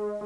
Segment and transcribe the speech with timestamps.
[0.00, 0.16] Radio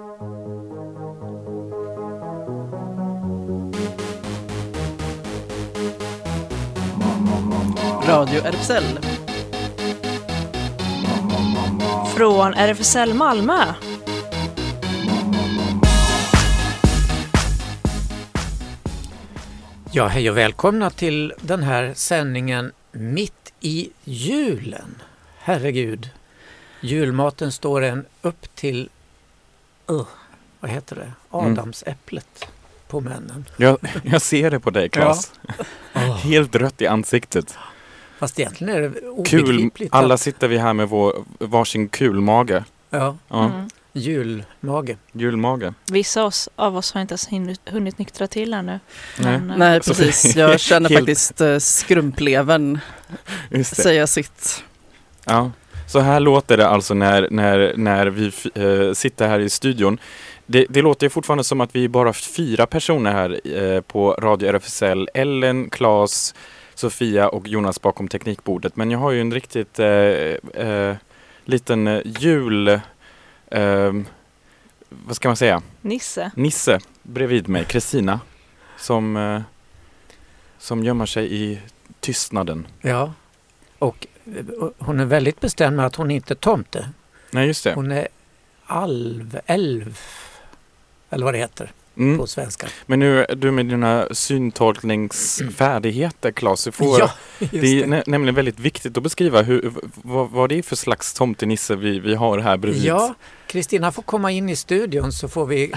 [8.44, 8.98] RFSL.
[12.16, 13.58] Från RFSL Malmö.
[19.92, 25.02] Ja, hej och välkomna till den här sändningen mitt i julen.
[25.38, 26.10] Herregud,
[26.80, 28.88] julmaten står en upp till,
[29.90, 30.06] uh,
[30.60, 32.48] vad heter det, adamsäpplet
[32.88, 33.44] på männen.
[33.56, 35.32] Jag, jag ser det på dig Claes.
[35.94, 36.00] Oh.
[36.16, 37.58] Helt rött i ansiktet.
[38.18, 38.90] Fast egentligen är det
[39.26, 39.42] Kul.
[39.44, 39.94] obegripligt.
[39.94, 42.64] Alla att- sitter vi här med vår, varsin kulmage.
[42.90, 43.68] Ja, Ja, Mm.
[43.92, 44.96] julmage.
[45.12, 45.72] julmage.
[45.86, 47.28] Vissa oss, av oss har inte ens
[47.66, 48.80] hunnit, nyktra till ännu.
[49.18, 49.38] Nej.
[49.40, 50.36] Men, eh, Nej, precis.
[50.36, 52.78] Jag känner Helt- faktiskt eh, skrumplevern
[53.64, 54.64] säga sitt.
[55.24, 55.50] Ja.
[55.86, 59.98] Så här låter det alltså när, när, när vi eh, sitter här i studion.
[60.46, 64.48] Det, det låter ju fortfarande som att vi bara fyra personer här eh, på Radio
[64.48, 65.08] RFSL.
[65.14, 66.34] Ellen, Claes,
[66.74, 68.76] Sofia och Jonas bakom teknikbordet.
[68.76, 70.94] Men jag har ju en riktigt eh,
[71.44, 72.68] liten jul...
[73.48, 73.92] Eh,
[75.06, 75.62] vad ska man säga?
[75.80, 76.30] Nisse.
[76.36, 78.20] Nisse bredvid mig, Kristina,
[78.76, 79.42] som,
[80.58, 81.58] som gömmer sig i
[82.00, 82.66] tystnaden.
[82.80, 83.12] Ja,
[83.78, 84.06] och
[84.78, 86.88] hon är väldigt bestämd med att hon inte är tomte.
[87.30, 87.74] Nej, just det.
[87.74, 88.08] Hon är
[88.66, 89.98] alv, älv,
[91.10, 92.18] eller vad det heter Mm.
[92.18, 92.66] på svenska.
[92.86, 97.86] Men nu du med dina syntolkningsfärdigheter, Claes, du får, Ja, det är det.
[97.86, 101.98] nä- nämligen väldigt viktigt att beskriva hur, vad, vad det är för slags tomtenisse vi,
[102.00, 102.84] vi har här bredvid.
[102.84, 103.14] Ja,
[103.46, 105.72] Kristina får komma in i studion så får vi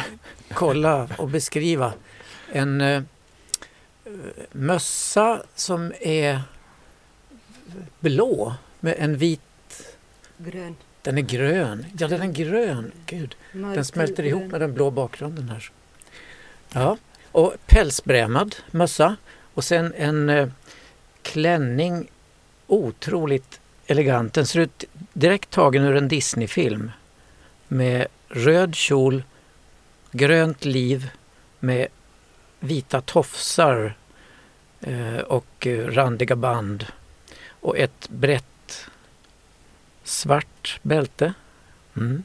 [0.54, 1.94] kolla och beskriva
[2.52, 3.02] en eh,
[4.52, 6.42] mössa som är
[8.00, 9.42] blå med en vit,
[10.38, 10.76] Grön.
[11.02, 11.86] den är grön.
[12.00, 12.92] Ja, den är grön.
[13.06, 15.72] Gud, den smälter ihop med den blå bakgrunden här.
[16.74, 16.98] Ja,
[17.32, 19.16] och pälsbrämad mössa
[19.54, 20.48] och sen en eh,
[21.22, 22.10] klänning
[22.68, 24.34] otroligt elegant.
[24.34, 24.84] Den ser ut
[25.14, 26.92] direkt tagen ur en Disney-film
[27.68, 29.24] med röd kjol,
[30.12, 31.10] grönt liv
[31.60, 31.88] med
[32.60, 33.96] vita tofsar
[34.82, 36.86] eh, och eh, randiga band
[37.68, 38.86] och ett brett
[40.04, 41.34] svart bälte.
[41.98, 42.24] Mm.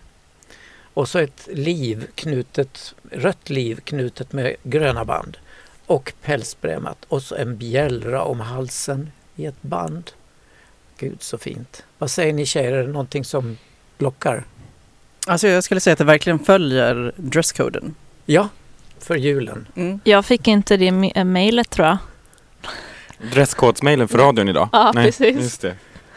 [0.94, 5.36] Och så ett liv knutet, rött liv knutet med gröna band
[5.86, 10.10] och pälsbrämat och så en bjällra om halsen i ett band.
[10.98, 11.84] Gud så fint.
[11.98, 13.56] Vad säger ni tjejer, är det någonting som
[13.98, 14.44] lockar?
[15.26, 17.94] Alltså jag skulle säga att det verkligen följer dresscoden.
[18.26, 18.48] Ja,
[18.98, 19.68] för julen.
[19.76, 20.00] Mm.
[20.04, 21.98] Jag fick inte det me- mejlet tror jag.
[23.32, 24.68] Dresscodes-mailen för radion idag.
[24.72, 25.36] Ja, Nej, precis.
[25.42, 25.74] Just det.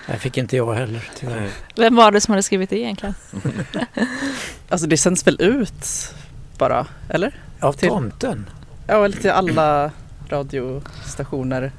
[0.08, 1.50] Det fick inte jag heller tyvärr.
[1.76, 3.16] Vem var det som hade skrivit det egentligen?
[4.70, 6.14] Alltså det sänds väl ut
[6.58, 7.40] bara, eller?
[7.60, 8.50] Av Till- tomten.
[8.88, 9.92] Ja, eller till alla
[10.30, 11.72] radiostationer.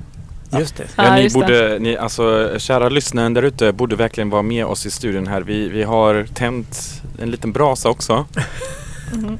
[0.59, 0.85] Just det.
[0.97, 1.41] Ja, Ja, ni just det.
[1.41, 5.41] borde, ni, alltså, kära lyssnare där ute borde verkligen vara med oss i studion här.
[5.41, 8.27] Vi, vi har tänt en liten brasa också
[9.13, 9.39] Mhm.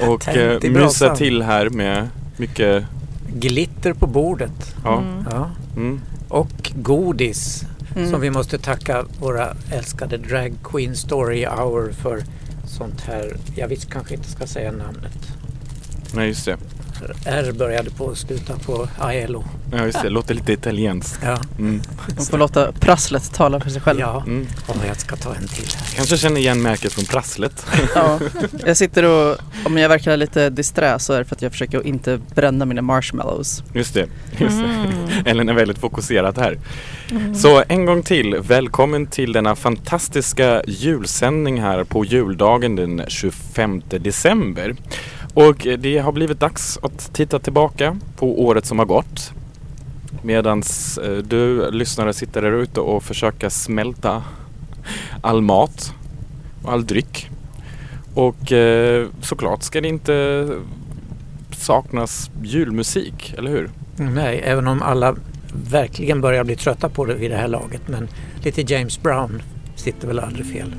[0.00, 2.84] och eh, mysa till här med mycket,
[3.34, 4.74] Glitter på bordet.
[4.84, 4.98] ja.
[5.00, 5.24] Mm.
[5.30, 5.50] Ja.
[5.76, 6.00] Mm.
[6.28, 7.64] Och godis
[7.96, 8.10] Mm.
[8.10, 12.22] som vi måste tacka våra älskade Drag Queen Story Hour för
[12.66, 13.36] sånt här.
[13.56, 15.32] Jag visst kanske inte ska säga namnet.
[16.14, 16.56] Nej, just det.
[17.26, 19.44] R började på sluta på Aelo.
[19.72, 20.08] Ja, just det.
[20.08, 21.20] Låter lite italienskt.
[21.24, 21.82] Ja, Mm.
[22.16, 24.00] Man får låta prasslet tala för sig själv.
[24.00, 24.22] ja.
[24.26, 24.46] Mm.
[24.68, 25.96] Åh, jag ska ta en till här.
[25.96, 27.66] Kanske känner igen märket från prasslet.
[27.94, 28.18] Ja.
[28.66, 31.78] Jag sitter och, om jag verkar lite disträ så är det för att jag försöker
[31.78, 33.62] att inte bränna mina marshmallows.
[33.74, 34.06] Just det.
[34.38, 34.64] Just det.
[34.64, 34.88] Mm.
[35.24, 36.58] Ellen är väldigt fokuserad här.
[37.10, 37.34] Mm.
[37.34, 44.76] Så en gång till, välkommen till denna fantastiska julsändning här på juldagen den 25 december.
[45.34, 49.32] Och det har blivit dags att titta tillbaka på året som har gått.
[50.22, 54.22] Medans eh, du lyssnare sitter där ute och försöker smälta
[55.20, 55.94] all mat
[56.62, 57.30] och all dryck.
[58.14, 60.48] Och eh, såklart ska det inte
[61.50, 63.70] saknas julmusik, eller hur?
[63.96, 65.16] Nej, även om alla
[65.70, 67.88] verkligen börjar bli trötta på det vid det här laget.
[67.88, 68.08] Men
[68.42, 69.42] lite James Brown
[69.76, 70.74] sitter väl aldrig fel.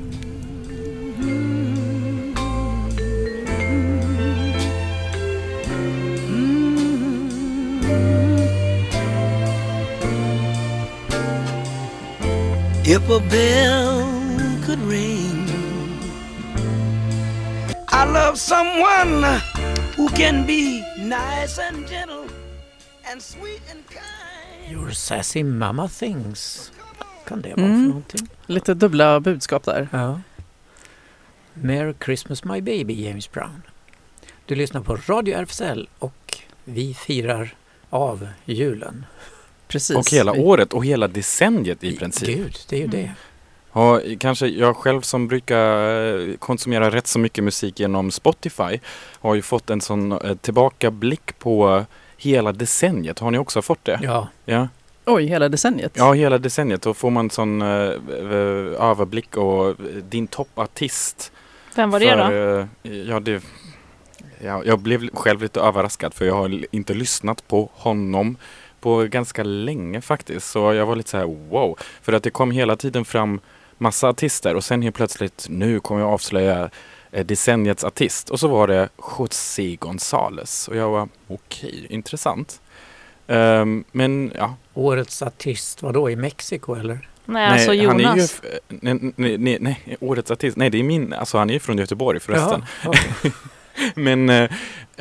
[12.86, 14.06] If a bell
[14.66, 15.48] could ring,
[17.88, 19.40] I love someone
[19.96, 22.26] who can be nice and gentle
[23.10, 24.72] and sweet and kind.
[24.72, 26.72] Your sassy mama things.
[27.26, 27.80] Kan det vara Mm.
[27.82, 28.28] för någonting?
[28.46, 29.88] Lite dubbla budskap där.
[29.92, 30.20] Ja.
[31.54, 33.62] Merry Christmas My Baby, James Brown.
[34.46, 37.54] Du lyssnar på Radio RFSL och vi firar
[37.94, 39.06] av julen.
[39.68, 39.96] Precis.
[39.96, 42.28] Och hela Vi- året och hela decenniet i princip.
[42.28, 43.12] Gud, det är ju det.
[43.72, 48.80] Ja, kanske jag själv som brukar eh, konsumera rätt så mycket musik genom Spotify
[49.20, 51.84] har ju fått en sån eh, tillbakablick på
[52.16, 53.18] hela decenniet.
[53.18, 54.00] Har ni också fått det?
[54.02, 54.68] Ja, Ja,
[55.06, 55.92] Oj, hela decenniet?
[55.96, 56.82] ja hela decenniet.
[56.82, 57.68] Då får man sån eh,
[58.80, 59.76] överblick och
[60.08, 61.32] din toppartist.
[61.76, 62.26] Vem var det då?
[62.26, 63.42] för, eh, Ja, det,
[64.44, 68.36] ja, jag blev själv lite överraskad för jag har inte lyssnat på honom
[68.80, 70.50] på ganska länge faktiskt.
[70.50, 71.78] Så jag var lite så här wow.
[72.02, 73.40] För att det kom hela tiden fram
[73.78, 76.70] massa artister och sen helt plötsligt nu kommer jag avslöja
[77.12, 78.30] eh, decenniets artist.
[78.30, 78.88] Och så var det
[79.18, 80.68] José González.
[80.68, 82.60] Och jag var okej, intressant.
[83.26, 87.08] Ehm, men ja, årets artist, var då i Mexiko eller?
[87.24, 88.40] Nej, alltså han är ju, Jonas.
[88.44, 90.56] f- nej, nej, nej, nej, årets artist.
[90.56, 92.64] Nej, det är min, alltså han är ju från Göteborg förresten.
[92.84, 93.32] Jaha, okej.
[93.94, 94.50] Men eh,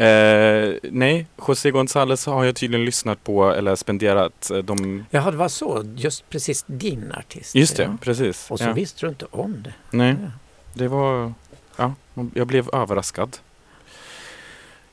[0.08, 5.06] eh, nej, José González har jag tydligen lyssnat på eller spenderat eh, de...
[5.10, 5.84] Jaha, det var så.
[5.96, 7.56] Just precis din artist.
[7.56, 7.98] Just det, ja.
[8.02, 8.52] precis.
[8.52, 8.74] Och så ja.
[8.74, 9.74] visste du inte om det.
[9.90, 10.32] Nej, Ja.
[10.74, 11.34] det var...
[11.76, 11.94] Ja,
[12.34, 13.38] jag blev överraskad.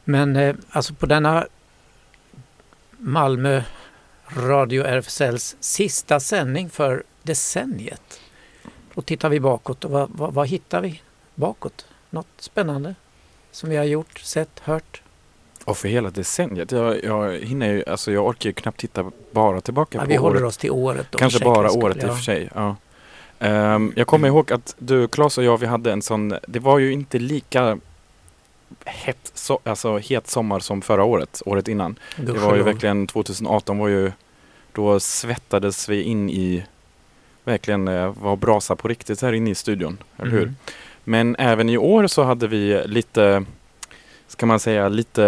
[0.04, 1.46] Men eh, alltså på denna
[2.98, 3.62] Malmö
[4.36, 8.20] Radio RFSLs sista sändning för decenniet.
[8.94, 11.02] Då tittar vi bakåt och vad, vad, vad hittar vi
[11.34, 11.86] bakåt?
[12.10, 12.94] Något spännande
[13.52, 15.02] som vi har gjort, sett, hört?
[15.64, 16.73] Och för hela decenniet.
[16.73, 20.17] Jag, jag hinner ju, alltså jag orkar ju knappt titta bara tillbaka Ja, på vi
[20.17, 20.49] håller året.
[20.49, 21.06] oss till året.
[21.11, 22.50] Då, Kanske bara året i och för sig.
[22.55, 22.76] Ja.
[23.38, 26.79] Ehm, jag kommer ihåg att du, Claes och jag, vi hade en sån, det var
[26.79, 27.79] ju inte lika
[28.85, 31.99] hett, so, alltså het sommar som förra året, året innan.
[32.17, 34.12] Ja, Det var ju verkligen 2018 var ju
[34.73, 36.64] då svettades vi in i
[37.44, 40.52] verkligen eh, var brasa på riktigt här inne i studion, eller hur?
[41.10, 43.44] Men även i år så hade vi lite
[44.26, 45.22] ska man säga lite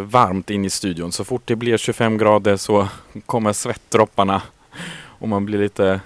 [0.00, 1.12] varmt in i studion.
[1.12, 2.88] Så fort det blir 25 grader så
[3.26, 4.42] kommer svettdropparna
[5.04, 6.00] och man blir lite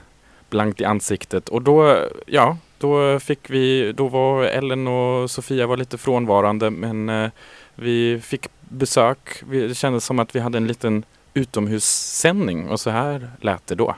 [0.50, 1.48] blankt i ansiktet.
[1.48, 7.08] Och då, ja, då fick vi, då var Ellen och Sofia var lite frånvarande men
[7.08, 7.30] eh,
[7.74, 9.42] vi fick besök.
[9.48, 13.74] Vi, det kändes som att vi hade en liten utomhussändning och så här lät det
[13.74, 13.96] då.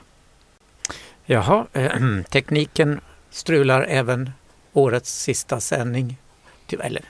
[1.25, 1.91] Jaha, eh,
[2.29, 4.31] tekniken strular även
[4.73, 6.17] årets sista sändning.
[6.83, 7.03] Eller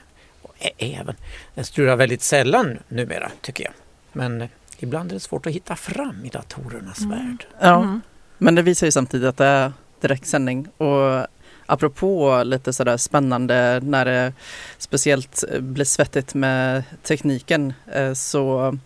[0.78, 1.14] även,
[1.54, 3.72] den strular väldigt sällan numera tycker jag.
[4.12, 4.48] Men eh,
[4.78, 7.10] ibland är det svårt att hitta fram i datorernas Mm.
[7.10, 7.46] värld.
[7.60, 8.00] Ja, Mm.
[8.38, 10.68] men det visar ju samtidigt att det är direktsändning.
[10.76, 11.26] Och
[11.66, 14.32] apropå lite sådär spännande när det
[14.78, 18.78] speciellt eh, blir svettigt med tekniken eh, så,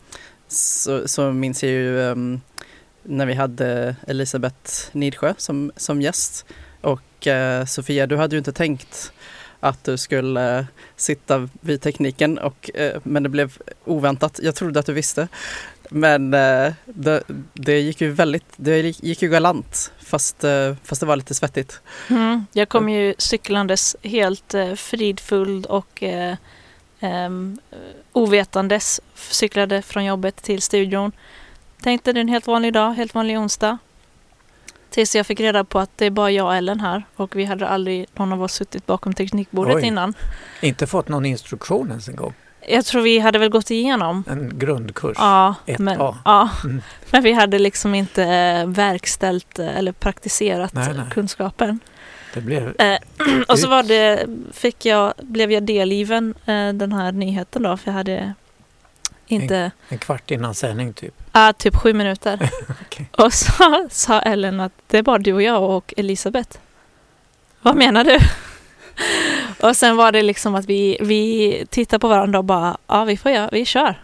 [0.48, 2.40] så, så minns jag ju em,
[3.02, 6.46] när vi hade Elisabeth Nidsjö som, som gäst.
[7.24, 9.12] Och eh, Sofia, du hade ju inte tänkt
[9.60, 10.64] att du skulle eh,
[10.96, 14.40] sitta vid tekniken och, eh, men det blev oväntat.
[14.42, 15.28] Jag trodde att du visste.
[15.90, 17.22] Men det,
[17.52, 20.44] det gick ju väldigt, det gick ju galant fast,
[20.84, 21.80] fast det var lite svettigt.
[22.10, 22.46] Mm.
[22.52, 26.36] Jag kom ju cyklandes helt fridfull och eh,
[27.00, 27.58] ehm,
[28.12, 29.00] ovetandes.
[29.14, 31.12] Cyklade från jobbet till studion.
[31.82, 33.78] Tänkte det är en helt vanlig dag, helt vanlig onsdag.
[34.94, 37.44] Tills jag fick reda på att det är bara jag och Ellen här och vi
[37.44, 39.84] hade aldrig någon av oss suttit bakom teknikbordet Oj.
[39.84, 40.14] innan.
[40.60, 42.34] Inte fått någon instruktion ens en gång.
[42.68, 44.24] Jag tror vi hade väl gått igenom.
[44.28, 45.16] En grundkurs.
[45.20, 45.78] Ja, 1A.
[45.78, 46.50] men, ja.
[46.64, 46.82] Mm.
[47.10, 51.04] men vi hade liksom inte eh, verkställt eh, eller praktiserat Nej, nej.
[51.10, 51.80] kunskapen.
[52.34, 52.98] Det blev Eh,
[53.48, 57.90] och så var det, fick jag, blev jag delgiven eh, den här nyheten då, för
[57.90, 58.34] jag hade
[59.26, 61.14] inte, en kvart innan sändning typ.
[61.32, 62.50] ah, typ sju minuter.
[62.82, 63.06] Okej.
[63.12, 63.52] Och så
[63.90, 66.58] sa Ellen att det är bara du och jag och Elisabeth.
[67.62, 68.18] Vad menar du?
[69.68, 73.16] och sen var det liksom att vi, vi tittar på varandra och bara, ja vi
[73.16, 74.02] får göra, vi kör.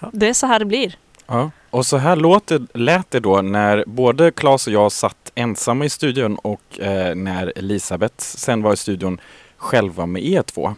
[0.00, 0.10] Ja.
[0.12, 0.96] Det är så här det blir.
[1.26, 1.50] Ja.
[1.70, 5.90] Och så här låter, lät det då när både Claes och jag satt ensamma i
[5.90, 9.20] studion och eh, när Elisabeth sen var i studion
[9.56, 10.74] själva med er två.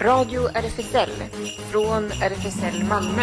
[0.00, 1.10] Radio RFSL
[1.70, 3.22] från RFSL Malmö.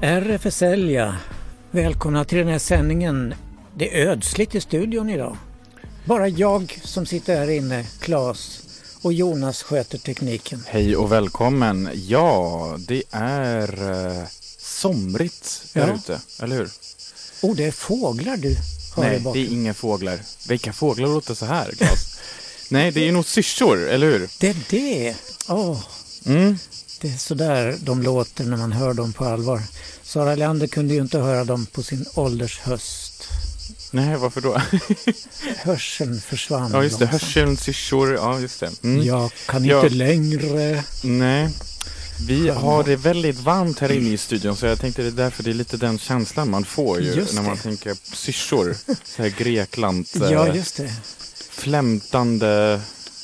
[0.00, 1.14] RFSL ja.
[1.70, 3.34] Välkomna till den här sändningen.
[3.76, 5.36] Det är ödsligt i studion idag.
[6.04, 8.62] Bara jag som sitter här inne, Claes
[9.02, 10.64] och Jonas sköter tekniken.
[10.66, 11.90] Hej och välkommen.
[11.94, 14.24] Ja, det är eh,
[14.58, 15.94] somrigt där Ja.
[15.94, 16.68] ute, eller hur?
[17.42, 18.56] Oh, det är fåglar du
[18.96, 20.18] har i Nej, det är inga fåglar.
[20.48, 22.11] Vilka fåglar låter så här, Claes?
[22.72, 24.28] Nej, det är nog syrsor, eller hur?
[24.38, 25.14] Det är det.
[25.48, 25.80] Åh,
[26.24, 26.58] Mm.
[27.00, 29.62] Det är sådär de låter när man hör dem på allvar.
[30.02, 33.28] Sara Leander kunde ju inte höra dem på sin ålders höst.
[33.90, 34.58] Nej, varför då?
[35.62, 37.04] Hörseln försvann Ja, just det.
[37.04, 37.22] långsamt.
[37.22, 38.14] Hörseln, syrsor.
[38.14, 38.70] Ja, just det.
[38.84, 39.02] Mm.
[39.06, 39.82] Jag kan Ja.
[39.84, 40.84] inte längre.
[41.02, 41.48] Nej.
[42.28, 45.42] Vi har det väldigt varmt här inne i studion så jag tänkte det är därför
[45.42, 48.76] det är lite den känslan man får ju när man tänker syrsor.
[49.04, 50.06] Så här Grekland.
[50.14, 50.92] eh, Ja, just det.
[51.62, 52.80] Flämtande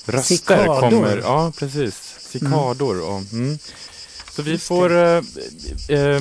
[0.06, 0.80] röster Cikador.
[0.80, 1.16] kommer.
[1.16, 2.16] Ja, precis.
[2.20, 3.02] Cikador.
[3.10, 3.58] Och, mm.
[4.30, 5.16] Så vi får eh,
[5.88, 6.20] eh,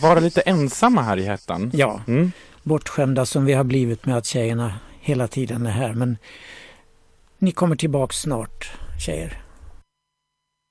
[0.00, 1.70] vara lite ensamma här i hettan.
[1.74, 2.32] Ja, Mm.
[2.62, 5.92] bortskämda som vi har blivit med att tjejerna hela tiden är här.
[5.94, 6.18] Men
[7.38, 8.70] ni kommer tillbaks snart,
[9.06, 9.42] tjejer.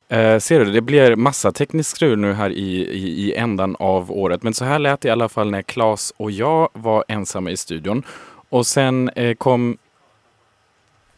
[0.09, 4.11] Eh, ser du, det blir massa tekniskt strul nu här i, i, i ändan av
[4.11, 4.43] året.
[4.43, 7.57] Men så här lät det i alla fall när Claes och jag var ensamma i
[7.57, 8.03] studion.
[8.49, 9.77] Och sen eh, kom,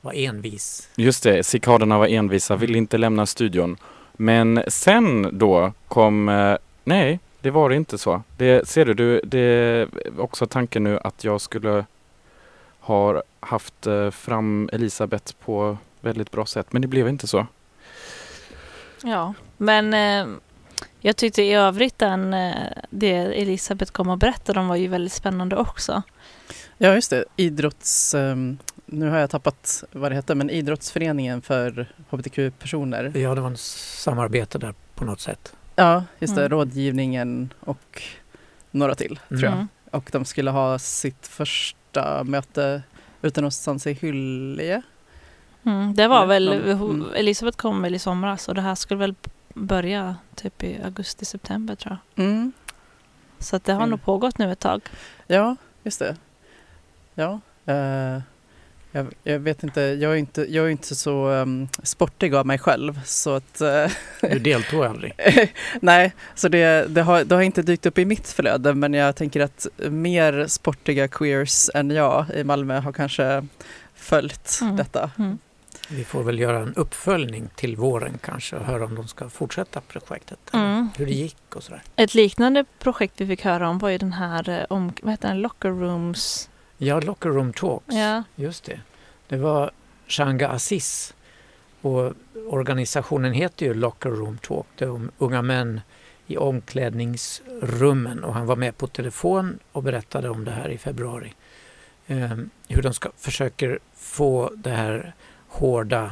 [0.07, 0.89] Var envis.
[0.95, 3.77] just det, cikaderna var envisa, ville inte lämna studion.
[4.13, 8.21] Men sen då kom, eh, nej, det var det inte så.
[8.37, 9.87] Det, ser du, du, det är
[10.17, 11.85] också tanken nu att jag skulle
[12.79, 16.73] ha haft eh, fram Elisabeth på väldigt bra sätt.
[16.73, 17.47] Men det blev inte så.
[19.03, 20.35] Ja, men eh,
[20.99, 22.53] jag tyckte i övrigt den, eh,
[22.89, 26.01] det Elisabeth kom och berättade om var ju väldigt spännande också.
[26.77, 27.25] Ja, just det.
[27.35, 28.13] Idrotts...
[28.13, 28.57] ehm,
[28.89, 33.11] nu har jag tappat vad det heter, men idrottsföreningen för hbtq-personer.
[33.17, 35.55] Ja, det var en samarbete där på något sätt.
[35.75, 36.41] Ja, just det.
[36.41, 36.51] Mm.
[36.51, 38.01] Rådgivningen och
[38.71, 39.53] några till, tror jag.
[39.53, 39.67] Mm.
[39.91, 42.81] Och de skulle ha sitt första möte
[43.21, 44.81] ute någonstans i Hyllie.
[45.65, 47.05] Mm, det var väl, mm.
[47.15, 49.15] Elisabeth kom väl i somras och det här skulle väl
[49.53, 52.25] börja typ i augusti-september tror jag.
[52.25, 52.51] Mm.
[53.39, 53.89] Så att det har Mm.
[53.89, 54.81] nog pågått nu ett tag.
[55.27, 56.15] Ja, just det.
[57.13, 57.39] Ja.
[57.65, 58.21] eh,
[58.91, 62.57] jag, jag vet inte, jag är inte, jag är inte så um, sportig av mig
[62.59, 62.99] själv.
[63.05, 63.91] Så att, eh,
[64.21, 65.13] Du deltog aldrig.
[65.81, 68.73] nej, så det, det, har, det har inte dykt upp i mitt flöde.
[68.73, 73.47] Men jag tänker att mer sportiga queers än jag i Malmö har kanske
[73.95, 74.75] följt Mm.
[74.75, 75.11] detta.
[75.19, 75.37] Mm.
[75.89, 79.81] Vi får väl göra en uppföljning till våren kanske och höra om de ska fortsätta
[79.81, 80.39] projektet.
[80.53, 80.89] Mm.
[80.97, 81.81] Hur det gick och sådär.
[81.95, 85.27] Ett liknande projekt vi fick höra om var ju den här eh, om, vad heter
[85.27, 86.49] den, Locker Rooms.
[86.77, 87.95] Ja, Locker Room Talks.
[87.95, 88.23] Ja.
[88.35, 88.79] Just det.
[89.27, 89.71] Det var
[90.07, 91.13] Shanga Aziz
[91.81, 92.13] och
[92.47, 94.65] organisationen heter ju Locker Room Talk.
[94.75, 95.81] Det är om unga män
[96.27, 101.33] i omklädningsrummen och han var med på telefon och berättade om det här i februari.
[102.07, 105.13] Ehm, hur de ska, försöker få det här
[105.47, 106.11] hårda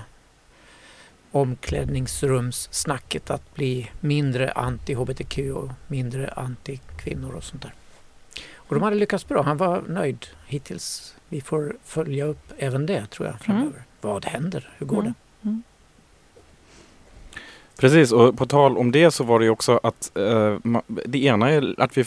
[1.31, 7.73] omklädningsrumssnacket att bli mindre anti-hbtq och mindre anti-kvinnor och sånt där.
[8.67, 9.41] Och de hade lyckats bra.
[9.41, 11.15] Han var nöjd hittills.
[11.29, 13.83] Vi får följa upp även det tror jag framöver.
[14.01, 14.69] Vad händer?
[14.77, 15.13] Hur går Mm.
[15.41, 15.61] det?
[17.77, 20.57] Precis, och på tal om det så var det ju också att eh,
[21.05, 22.05] det ena är att vi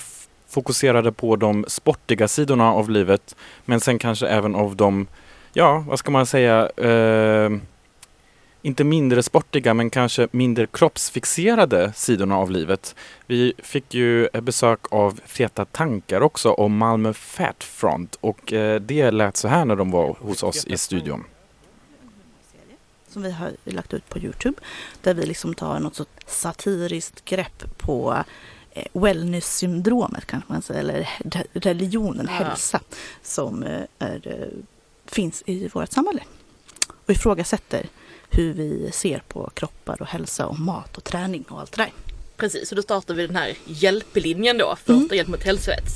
[0.48, 5.06] fokuserade på de sportiga sidorna av livet men sen kanske även av de,
[5.52, 7.50] ja vad ska man säga, eh,
[8.62, 12.94] inte mindre sportiga men kanske mindre kroppsfixerade sidorna av livet.
[13.26, 19.10] Vi fick ju besök av Feta tankar också om Malmö Fat Front och eh, det
[19.10, 21.24] lät så här när de var hos oss i studion.
[23.08, 24.56] som vi har lagt ut på Youtube.
[25.02, 28.24] Där vi liksom tar något så satiriskt grepp på
[28.72, 32.44] eh, wellness-syndromet kanske man säger, eller re- religionen, Ja.
[32.44, 32.80] hälsa
[33.22, 34.48] som eh, är,
[35.06, 36.22] finns i vårt samhälle.
[37.06, 37.86] Och ifrågasätter
[38.30, 41.92] hur vi ser på kroppar och hälsa och mat och träning och allt det där.
[42.36, 45.08] Precis, och då startar vi den här hjälplinjen då, första Mm.
[45.16, 45.92] hjälp mot hälsohets.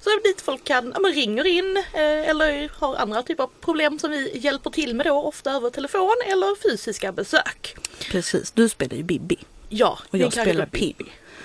[0.00, 3.98] Så dit folk kan, ja, men ringer in eh, eller har andra typer av problem
[3.98, 7.76] som vi hjälper till med då, ofta över telefon eller fysiska besök.
[8.10, 9.36] Precis, du spelar ju Bibi
[9.68, 10.94] Ja, och jag spelar Pim.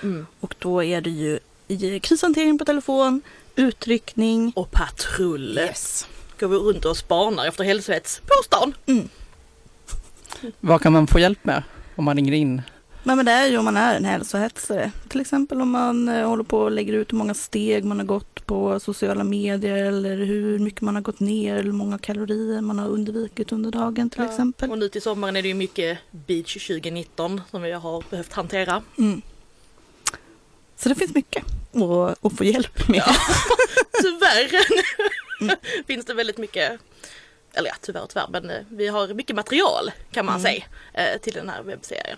[0.04, 0.26] Mm.
[0.40, 1.40] Och då är det ju
[2.00, 3.22] krishantering på telefon,
[3.56, 4.52] utryckning.
[4.56, 5.58] Och patrull.
[5.58, 6.08] Yes.
[6.40, 8.74] Går vi runt och spanar efter hälsohets på stan.
[10.60, 11.64] Vad kan man få hjälp med
[11.96, 12.62] om man ringer in?
[13.04, 14.92] Nej men det är ju om man är en hälsohetsare.
[15.10, 18.06] Till exempel om man eh, håller på och lägger ut hur många steg man har
[18.06, 22.62] gått på sociala medier eller hur mycket man har gått ner eller hur många kalorier
[22.62, 24.72] man har undvikit under dagen till Ja, exempel.
[24.72, 28.82] Och nu till sommaren är det ju mycket Beach 2019 som vi har behövt hantera.
[28.98, 29.22] Mm.
[30.78, 32.98] Så det finns mycket att, att få hjälp med.
[33.08, 33.16] Ja.
[34.02, 34.66] Tyvärr
[35.42, 35.56] Mm.
[35.88, 36.80] finns det väldigt mycket,
[37.56, 40.44] eller ja tyvärr och tyvärr, men eh, vi har mycket material kan man Mm.
[40.44, 42.18] säga eh, till den här webbserien.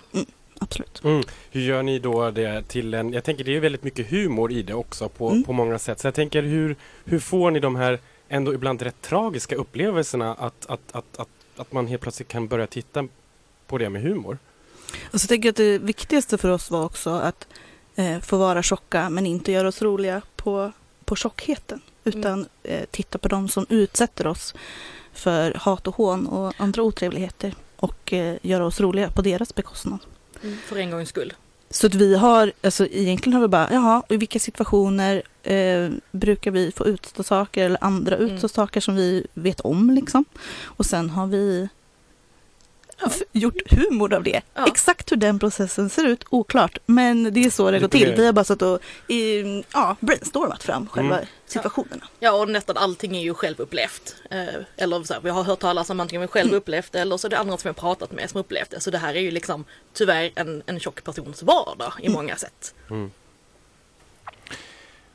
[0.60, 1.04] Absolut.
[1.04, 1.24] Mm.
[1.52, 3.14] Hur gör ni då det till en...
[3.14, 5.44] Jag tänker det är väldigt mycket humor i det också på, Mm.
[5.44, 6.00] på många sätt.
[6.00, 6.76] Så jag tänker hur,
[7.06, 11.28] hur får ni de här ändå ibland rätt tragiska upplevelserna att, att, att, att,
[11.58, 13.08] att man helt plötsligt kan börja titta
[13.68, 14.38] på det med humor?
[15.14, 17.48] Och så tänker jag att det viktigaste för oss var också att
[17.96, 20.72] eh, få vara tjocka men inte göra oss roliga på,
[21.06, 21.82] på tjockheten.
[22.04, 24.54] Utan eh, titta på de som utsätter oss
[25.18, 30.00] för hat och hån och andra otrevligheter och eh, göra oss roliga på deras bekostnad.
[30.68, 31.34] För en gångs skull.
[31.70, 36.52] Så att vi har, alltså egentligen har vi bara, jaha, i vilka situationer eh, brukar
[36.52, 38.30] vi få utstå saker eller andra Mm.
[38.30, 40.26] utstå saker som vi vet om liksom.
[40.64, 41.70] Och sen har vi
[43.32, 44.42] gjort humor av det.
[44.54, 44.68] Ja.
[44.68, 46.78] Exakt hur den processen ser ut, oklart.
[46.86, 48.14] Men det är så det går till.
[48.18, 49.42] Vi har bara satt och i,
[49.74, 51.28] ja, brainstormat fram själva Mm.
[51.46, 52.06] situationerna.
[52.20, 54.16] Ja och nästan allting är ju självupplevt.
[54.32, 54.46] Eh,
[54.78, 57.28] eller så här, vi har hört talas om antingen vi själv upplevt det eller så
[57.28, 58.80] är det andra som jag pratat med som upplevt det.
[58.80, 62.74] Så det här är ju liksom tyvärr en, en tjock persons vardag i många sätt.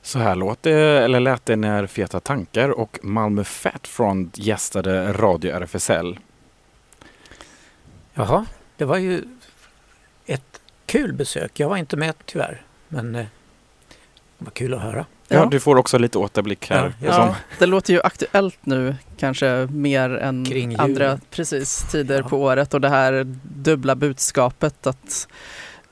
[0.02, 5.12] Så här låt det, eller lät det när Feta Tankar och Malmö Fat Front gästade
[5.12, 6.18] Radio RFSL.
[8.14, 9.22] Jaha, det var ju
[10.26, 11.60] ett kul besök.
[11.60, 13.24] Jag var inte med tyvärr, men eh,
[14.38, 15.06] det var kul att höra.
[15.28, 15.46] Ja, Ja.
[15.50, 16.92] du får också lite återblick här.
[17.02, 20.46] Ja, Ja, det låter ju aktuellt nu kanske mer än
[20.78, 22.28] andra precis, tider Ja.
[22.28, 25.28] på året och det här dubbla budskapet att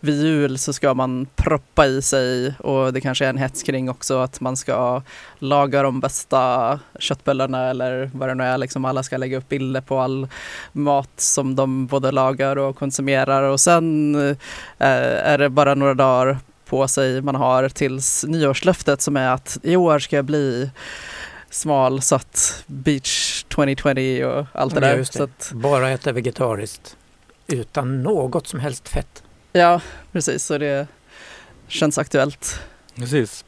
[0.01, 3.91] vid jul så ska man proppa i sig och det kanske är en hets kring
[3.91, 5.03] också att man ska
[5.39, 8.59] laga de bästa köttbullarna eller vad det nu är.
[8.59, 10.29] Liksom alla ska lägga upp bilder på all
[10.73, 14.37] mat som de både lagar och konsumerar och sen eh,
[14.79, 19.77] är det bara några dagar på sig man har tills nyårslöftet som är att i
[19.77, 20.71] år ska jag bli
[21.51, 25.07] smal så att beach 2020 och allt det Ja, där.
[25.13, 25.21] det.
[25.25, 26.97] Att, Bara äta vegetariskt
[27.47, 29.81] utan något som helst fett ja,
[30.13, 30.45] precis.
[30.45, 30.87] Så det
[31.69, 32.61] känns aktuellt.
[32.95, 33.45] Precis.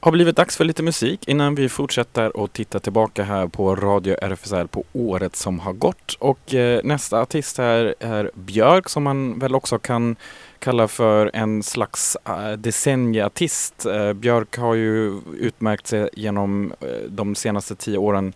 [0.00, 4.16] Har blivit dags för lite musik innan vi fortsätter och titta tillbaka här på Radio
[4.22, 6.16] RFSL på året som har gått.
[6.18, 10.16] Och eh, nästa artist här är Björk som man väl också kan
[10.58, 13.86] kalla för en slags eh, decennieartist.
[13.86, 18.32] Eh, Björk har ju utmärkt sig genom eh, de senaste tio åren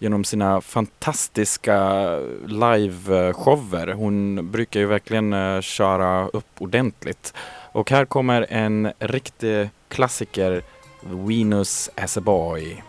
[0.00, 2.08] genom sina fantastiska
[2.46, 3.92] liveshower.
[3.92, 7.34] Hon brukar ju verkligen eh, köra upp ordentligt.
[7.72, 10.62] Och här kommer en riktig klassiker,
[11.00, 12.82] Venus as a boy.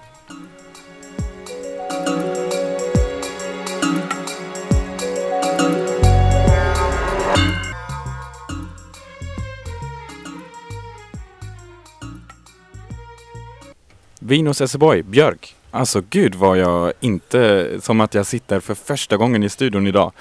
[14.19, 15.55] Venus as a boy, Björk.
[15.71, 20.11] Alltså gud vad jag inte, som att jag sitter för första gången i studion idag.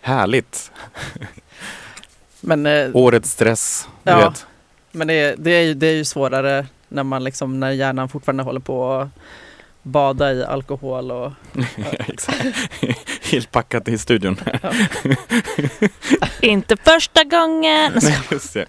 [0.00, 0.72] Härligt!
[2.40, 4.28] Men, eh, Årets stress, du Ja.
[4.30, 4.46] vet.
[4.92, 8.42] men det, det, är ju, det är ju svårare när man liksom, när hjärnan fortfarande
[8.42, 9.08] håller på att
[9.82, 11.32] bada i alkohol och
[11.76, 12.38] Ja, exakt.
[13.32, 14.40] Helt packat i studion.
[16.40, 17.92] Inte första gången!
[18.02, 18.66] Nej, just det.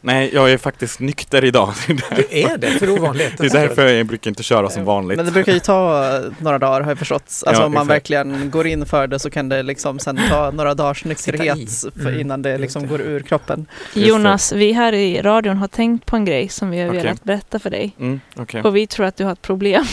[0.00, 1.72] Nej, jag är faktiskt nykter idag.
[1.86, 4.70] Det är där- Du är det, för ovanlighetens Det är därför jag brukar inte köra
[4.70, 5.16] som vanligt.
[5.16, 6.04] Men det brukar ju ta
[6.38, 7.22] några dagar har jag förstått.
[7.22, 7.90] Alltså Ja, om man exakt.
[7.90, 12.20] verkligen går in för det så kan det liksom sen ta några dagars nykterhet Mm,
[12.20, 12.88] innan det liksom det.
[12.88, 13.66] går ur kroppen.
[13.94, 17.02] Jonas, vi här i radion har tänkt på en grej som vi har Okej.
[17.02, 17.96] velat berätta för dig.
[18.00, 18.62] Mm, okej.
[18.62, 19.84] Och vi tror att du har ett problem.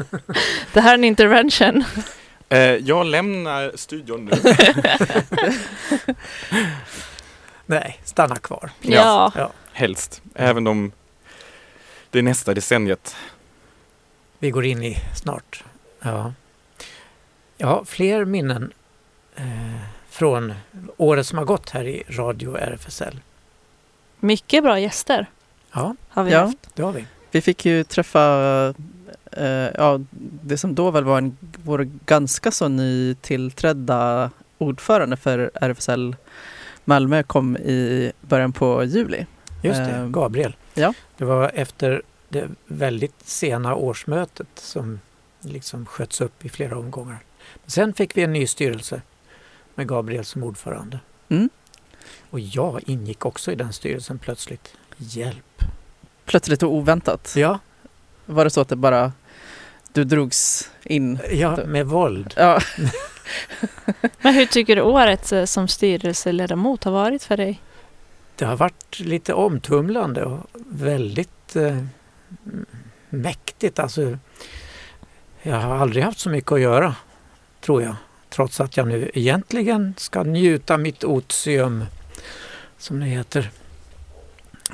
[0.72, 1.84] det här är en intervention.
[2.48, 4.32] Eh, jag lämnar studion nu.
[7.66, 8.70] Nej, stanna kvar.
[8.80, 9.32] Ja.
[9.36, 9.50] Ja.
[9.72, 10.22] Helst.
[10.34, 10.92] Även om
[12.10, 13.16] det är nästa decenniet.
[14.38, 15.64] Vi går in i snart.
[16.02, 16.32] Ja,
[17.56, 18.72] ja fler minnen
[19.36, 19.44] eh,
[20.10, 20.54] från
[20.96, 23.20] året som har gått här i Radio RFSL.
[24.20, 25.26] Mycket bra gäster
[25.72, 26.40] Ja, har vi Ja.
[26.40, 26.58] haft.
[26.74, 27.06] det har vi.
[27.30, 28.74] Vi fick ju träffa
[29.32, 30.00] eh, ja,
[30.42, 36.16] det som då väl var en, vår ganska så nytillträdda ordförande för RFSL
[36.84, 39.26] Malmö kom i början på juli.
[39.62, 40.56] Just det, Ehm, Gabriel.
[40.74, 40.94] ja.
[41.16, 45.00] Det var efter det väldigt sena årsmötet som
[45.40, 47.18] liksom sköts upp i flera omgångar.
[47.54, 49.02] Men sen fick vi en ny styrelse
[49.74, 51.00] med Gabriel som ordförande.
[51.28, 51.50] Mm.
[52.30, 54.72] Och jag ingick också i den styrelsen plötsligt.
[54.96, 55.62] Hjälp!
[56.24, 57.34] Plötsligt och oväntat.
[57.36, 57.58] Ja,
[58.26, 59.12] Var det så att det bara
[59.92, 61.18] du drogs in?
[61.30, 62.34] ja med våld.
[62.36, 62.60] Ja,
[64.22, 67.62] Men hur tycker du året eh, som styrelseledamot har varit för dig?
[68.36, 71.82] Det har varit lite omtumlande och väldigt eh,
[73.08, 73.78] mäktigt.
[73.78, 74.18] Alltså,
[75.42, 76.94] jag har aldrig haft så mycket att göra,
[77.60, 77.96] tror jag.
[78.28, 81.84] Trots att jag nu egentligen ska njuta mitt otium,
[82.78, 83.50] som det heter.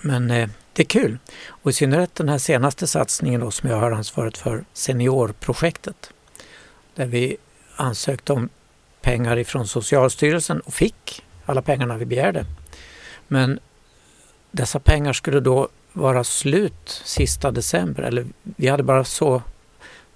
[0.03, 1.19] Men eh, det är kul.
[1.47, 6.13] Och i synnerhet den här senaste satsningen då, som jag har ansvaret för, Seniorprojektet.
[6.95, 7.37] Där vi
[7.77, 8.49] ansökte om
[9.01, 12.47] pengar ifrån Socialstyrelsen och fick alla pengarna vi begärde.
[13.29, 13.59] Men
[14.51, 18.03] dessa pengar skulle då vara slut sista december.
[18.03, 19.43] Eller vi hade bara så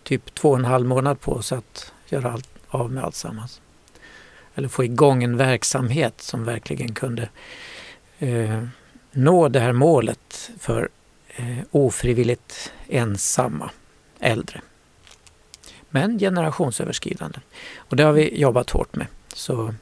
[0.02, 3.60] typ två och en halv månad på oss att göra allt, av med alltsammans.
[4.54, 7.28] Eller få igång en verksamhet som verkligen kunde
[8.18, 8.62] eh,
[9.16, 10.88] nå det här målet för
[11.36, 13.70] eh, ofrivilligt ensamma
[14.20, 14.60] äldre.
[15.90, 17.38] Men generationsöverskridande.
[17.76, 19.06] Och det har vi jobbat hårt med.
[19.34, 19.74] Så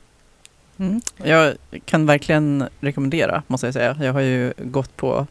[0.78, 1.00] Mm.
[1.16, 3.96] Jag kan verkligen rekommendera, måste jag säga.
[4.00, 5.26] Jag har ju gått på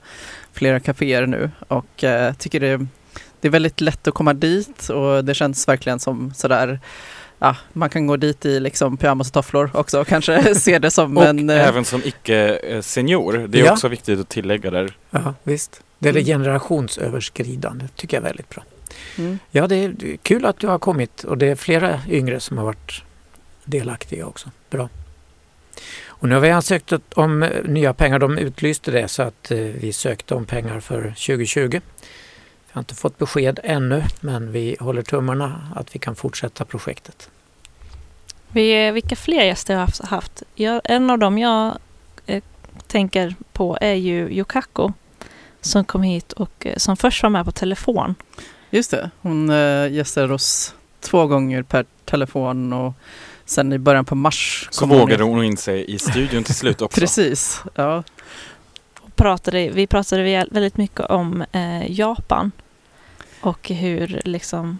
[0.53, 2.87] flera kaféer nu och eh, tycker det,
[3.41, 6.79] det är väldigt lätt att komma dit och det känns verkligen som sådär
[7.45, 10.91] Ja, man kan gå dit i liksom pyjamas och tofflor också och kanske se det
[10.91, 11.49] som Och en...
[11.49, 13.45] eh, även som icke-senior.
[13.47, 13.71] Det är Ja.
[13.73, 14.97] också viktigt att tillägga där.
[15.09, 15.81] ja, visst.
[15.99, 16.27] Det är det Mm.
[16.27, 18.63] generationsöverskridande tycker jag är väldigt bra.
[19.17, 19.39] Mm.
[19.51, 22.65] Ja, det är kul att du har kommit och det är flera yngre som har
[22.65, 23.03] varit
[23.65, 24.51] delaktiga också.
[24.69, 24.89] Bra.
[26.05, 28.19] Och nu har vi ansökt om eh, nya pengar.
[28.19, 31.81] De utlyste det så att eh, vi sökte om pengar för 2020.
[32.73, 37.29] Vi har inte fått besked ännu men vi håller tummarna att vi kan fortsätta projektet.
[38.49, 40.43] Vi, vilka fler gäster har jag haft- haft?
[40.55, 41.77] Jag, en av dem jag
[42.25, 42.43] eh,
[42.87, 44.93] tänker på är ju Yukako
[45.61, 48.15] som kom hit och eh, som först var med på telefon.
[48.69, 52.93] Just det, hon äh, gästar oss två gånger per telefon och
[53.45, 55.29] sen i början på mars Så vågade in.
[55.29, 56.99] hon in sig i studion till slut också.
[56.99, 58.03] Precis, ja.
[59.15, 62.51] Pratade, vi pratade väl- väldigt mycket om eh, Japan
[63.43, 64.79] och hur, liksom,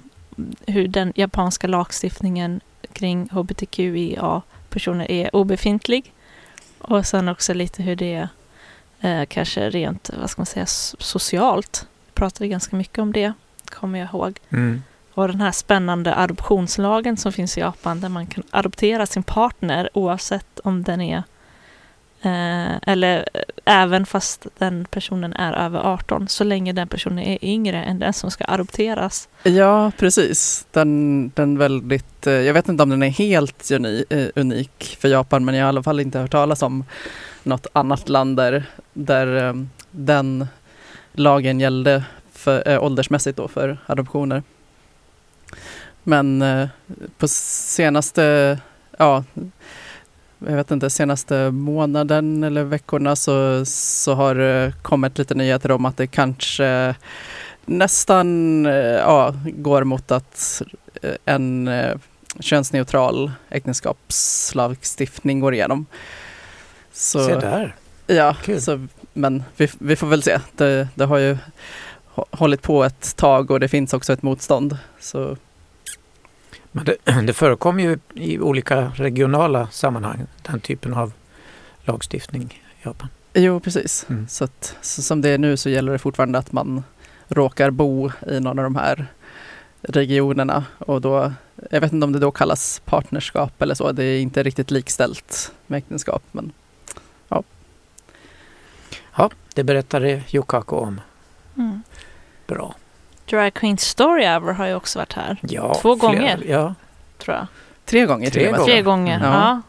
[0.67, 2.62] hur den japanska lagstiftningen
[2.93, 6.13] kring hbtqia-personer är obefintlig.
[6.78, 8.30] Och sen också lite hur det är
[9.02, 11.88] eh, kanske rent, vad ska man säga, socialt.
[12.06, 13.34] Vi pratade ganska mycket om det,
[13.65, 14.39] kommer jag ihåg.
[15.13, 19.89] Och den här spännande adoptionslagen som finns i Japan där man kan adoptera sin partner
[19.93, 21.23] oavsett om den är
[22.23, 27.45] eh, eller eh, även fast den personen är över 18 så länge den personen är
[27.45, 29.29] yngre än den som ska adopteras.
[29.43, 30.67] Ja, precis.
[30.71, 35.07] Den, den väldigt, eh, jag vet inte om den är helt uni, eh, unik för
[35.07, 36.86] Japan men jag har i alla fall inte hört talas om
[37.43, 39.53] något annat land där, där eh,
[39.91, 40.47] den
[41.13, 44.43] lagen gällde för, eh, åldersmässigt då för adoptioner.
[46.03, 46.67] Men eh,
[47.17, 48.59] på senaste,
[48.97, 49.23] ja,
[50.47, 55.86] jag vet inte, senaste månaden eller veckorna så, så har det kommit lite nyheter om
[55.86, 56.95] att det kanske
[57.65, 60.62] nästan eh, ja, går mot att
[61.01, 61.95] eh, en eh,
[62.39, 65.86] könsneutral äktenskapslagstiftning går igenom.
[66.93, 67.75] Så, Se där.
[68.08, 68.62] Ja, Kul.
[68.62, 70.39] så, men vi, vi får väl se.
[70.56, 71.38] Det, det har ju
[72.15, 74.77] hå- hållit på ett tag och det finns också ett motstånd.
[74.99, 75.38] Så
[76.73, 81.13] Men det, det förekommer ju i olika regionala sammanhang den typen av
[81.86, 83.09] lagstiftning i Japan.
[83.33, 84.05] jo, precis.
[84.09, 84.27] Mm.
[84.27, 86.83] Så, att, så som det är nu så gäller det fortfarande att man
[87.27, 89.07] råkar bo i någon av de här
[89.81, 91.33] regionerna och då,
[91.71, 95.51] jag vet inte om det då kallas partnerskap eller så, det är inte riktigt likställt
[95.67, 96.51] med äktenskap men
[99.17, 101.01] Ja, det berättade Yukako om.
[101.57, 101.83] Mm.
[102.47, 102.75] Bra.
[103.29, 106.43] Drag Queen Story Hour har ju också varit här, Ja, Två flera- gånger.
[106.47, 106.75] Ja,
[107.17, 107.47] tror jag.
[107.86, 108.65] tre gånger Tre gånger.
[108.65, 109.19] Tre gånger.
[109.23, 109.27] Ja.
[109.33, 109.62] Ja.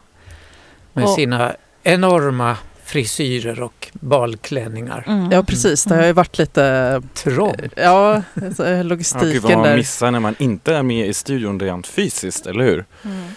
[0.93, 5.03] med Och- sina enorma frisyrer och balklänningar.
[5.07, 5.31] Mm.
[5.31, 7.55] Ja precis, det har ju varit lite, Trång.
[7.75, 9.77] ja, alltså, Ja, gud logistiken vad man där.
[9.77, 12.85] missar när man inte är med i studion rent fysiskt, eller hur?
[13.05, 13.27] Mm.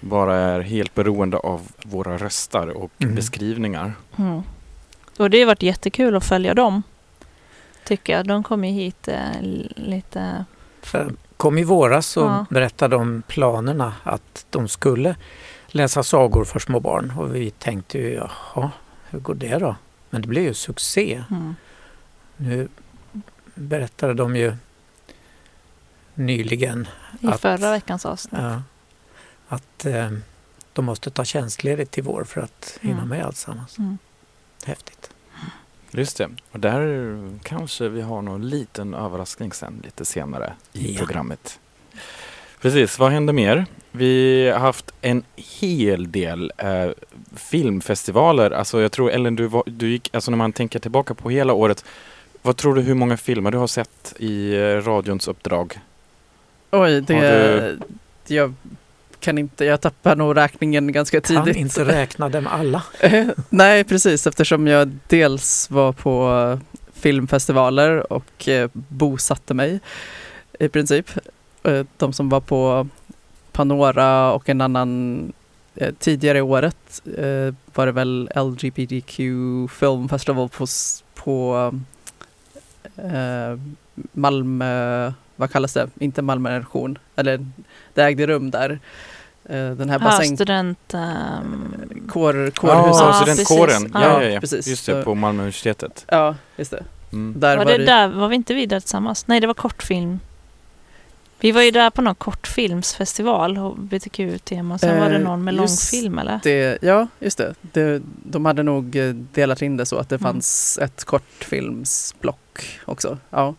[0.00, 3.14] Bara är helt beroende av våra röster och Mm.
[3.14, 3.92] beskrivningar.
[4.18, 4.42] Mm.
[5.18, 6.82] Och det har varit jättekul att följa dem.
[7.84, 8.26] Tycker jag.
[8.26, 9.40] De kom ju hit eh,
[9.76, 10.44] lite...
[10.82, 12.46] För kom i våras och Ja.
[12.50, 15.16] berättade om planerna att de skulle
[15.66, 17.12] läsa sagor för små barn.
[17.18, 18.14] Och vi tänkte ju,
[18.54, 18.70] jaha,
[19.10, 19.76] hur går det då?
[20.10, 21.24] Men det blev ju succé.
[21.30, 21.54] Mm.
[22.36, 22.68] Nu
[23.54, 24.56] berättade de ju
[26.14, 26.88] nyligen
[27.20, 28.40] I Att- förra veckans avsnitt.
[28.42, 28.62] ja,
[29.48, 30.10] att eh,
[30.72, 33.08] de måste ta tjänstledigt till vår för att hinna Mm.
[33.08, 33.78] med alltsammans.
[33.78, 33.98] Mm.
[34.64, 35.10] Häftigt.
[35.94, 36.28] Just det.
[36.50, 40.98] Och där kanske vi har någon liten överraskning sen lite senare i Ja.
[40.98, 41.58] programmet.
[42.60, 43.66] Precis, vad händer mer?
[43.90, 46.90] Vi har haft en hel del eh,
[47.36, 48.50] filmfestivaler.
[48.50, 51.52] Alltså jag tror Ellen, du, var, du gick, alltså när man tänker tillbaka på hela
[51.52, 51.84] året.
[52.42, 55.80] Vad tror du hur många filmer du har sett i eh, radions uppdrag?
[56.70, 57.78] Oj, det, Har
[58.26, 58.54] jag
[59.22, 61.56] kan inte, jag tappar nog räkningen ganska Kan tidigt.
[61.60, 62.82] inte räkna dem alla.
[63.48, 66.58] Nej, precis eftersom jag dels var på
[66.92, 69.80] filmfestivaler och eh, bosatte mig
[70.60, 71.10] i princip.
[71.62, 72.88] Eh, De som var på
[73.52, 75.32] Panora och en annan
[75.74, 79.20] eh, tidigare i året eh, var det väl LGBTQ
[79.70, 80.66] Film Festival på,
[81.14, 81.72] på
[82.96, 83.58] eh,
[84.12, 87.46] Malmö, vad kallas det, inte Malmö nation, eller
[87.94, 88.78] det ägde rum där.
[89.44, 90.36] Eh, den här bassäng...
[90.36, 90.94] student...
[90.94, 91.74] ehm,
[92.08, 93.02] Kår, Ja, kårhuset.
[93.06, 93.66] Ja, studentkåren.
[93.82, 93.90] precis.
[93.94, 94.40] Ja, Ja, ja, ja.
[94.40, 94.66] precis.
[94.68, 96.04] Just det, på Malmö universitetet.
[96.08, 96.84] Ja, just det.
[97.12, 97.40] Mm.
[97.40, 99.26] Där var, var, det det, där, var vi inte vi där tillsammans?
[99.26, 100.20] Nej, det var kortfilm.
[101.40, 104.78] Vi var ju där på någon kortfilmsfestival, hbtq-tema.
[104.78, 106.40] Sen var det Eh, någon med långfilm eller?
[106.42, 106.78] det.
[106.82, 107.54] Ja, just det.
[107.60, 108.02] det.
[108.24, 110.32] De hade nog eh, delat in det så att det Mm.
[110.32, 113.18] fanns ett kortfilmsblock också.
[113.30, 113.54] Ja.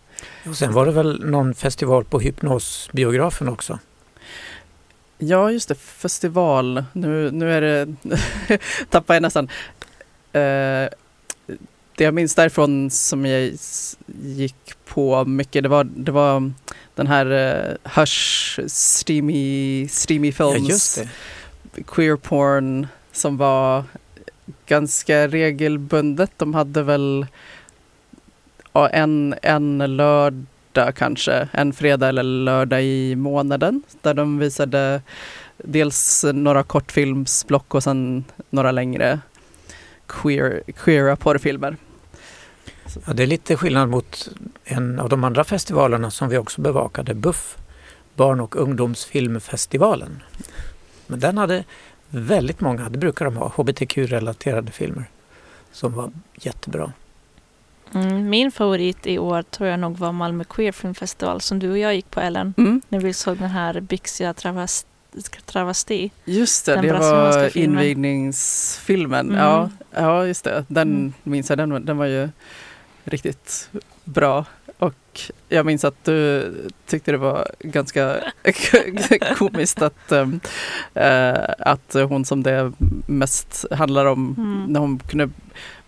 [0.49, 3.79] Och sen var det väl någon festival på Hypnosbiografen också?
[5.27, 5.75] Ja, just det.
[5.75, 6.83] Festival.
[6.93, 7.95] Nu, nu är det...
[8.89, 9.49] tappar jag nästan.
[10.31, 10.89] Eh,
[11.95, 13.51] det jag minns därifrån som jag
[14.23, 14.55] gick
[14.85, 16.51] på mycket, det var, det var
[16.95, 20.95] den här uh, Hush Steamy, steamy Ja, Films
[21.71, 21.83] det.
[21.83, 23.83] queer porn som var
[24.65, 26.31] ganska regelbundet.
[26.37, 27.25] De hade väl
[28.73, 30.45] ja, en, en lördag
[30.95, 35.01] kanske, en fredag eller lördag i månaden där de visade
[35.57, 39.19] dels några kortfilmsblock och sen några längre
[40.07, 41.77] queer, queera porrfilmer.
[43.07, 44.29] Ja, det är lite skillnad mot
[44.63, 47.57] en av de andra festivalerna som vi också bevakade, BUFF,
[48.15, 50.23] Barn och ungdomsfilmfestivalen.
[51.07, 51.63] Men den hade
[52.09, 55.05] väldigt många, det brukar de ha, hbtq-relaterade filmer
[55.71, 56.93] som var jättebra.
[57.95, 61.71] Mm, min favorit i år tror jag nog var Malmö Queer Film Festival som du
[61.71, 62.53] och jag gick på Ellen.
[62.57, 62.81] Mm.
[62.89, 64.87] När vi såg den här Byxia travest,
[65.45, 66.11] travesti.
[66.25, 67.79] Just det, Den det var filmen.
[67.79, 69.29] invigningsfilmen.
[69.29, 69.37] Mm.
[69.41, 70.65] Ja, ja, just det.
[70.67, 71.13] Den Mm.
[71.23, 72.29] minns jag, den, var- den var ju
[73.03, 73.69] riktigt
[74.03, 74.45] bra.
[74.79, 76.51] Och jag minns att du
[76.85, 78.15] tyckte det var ganska
[79.37, 80.11] komiskt att,
[80.93, 82.71] eh, att hon som det
[83.07, 84.65] mest handlar om, Mm.
[84.73, 85.29] när hon kunde,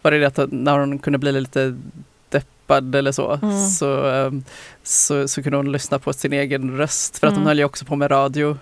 [0.06, 1.76] var det att när hon kunde bli lite
[2.30, 3.68] deppad eller så, Mm.
[3.70, 4.44] så, um,
[4.84, 7.18] så, så kunde hon lyssna på sin egen röst.
[7.20, 7.48] För att hon Mm.
[7.48, 8.58] höll ju också på med radio.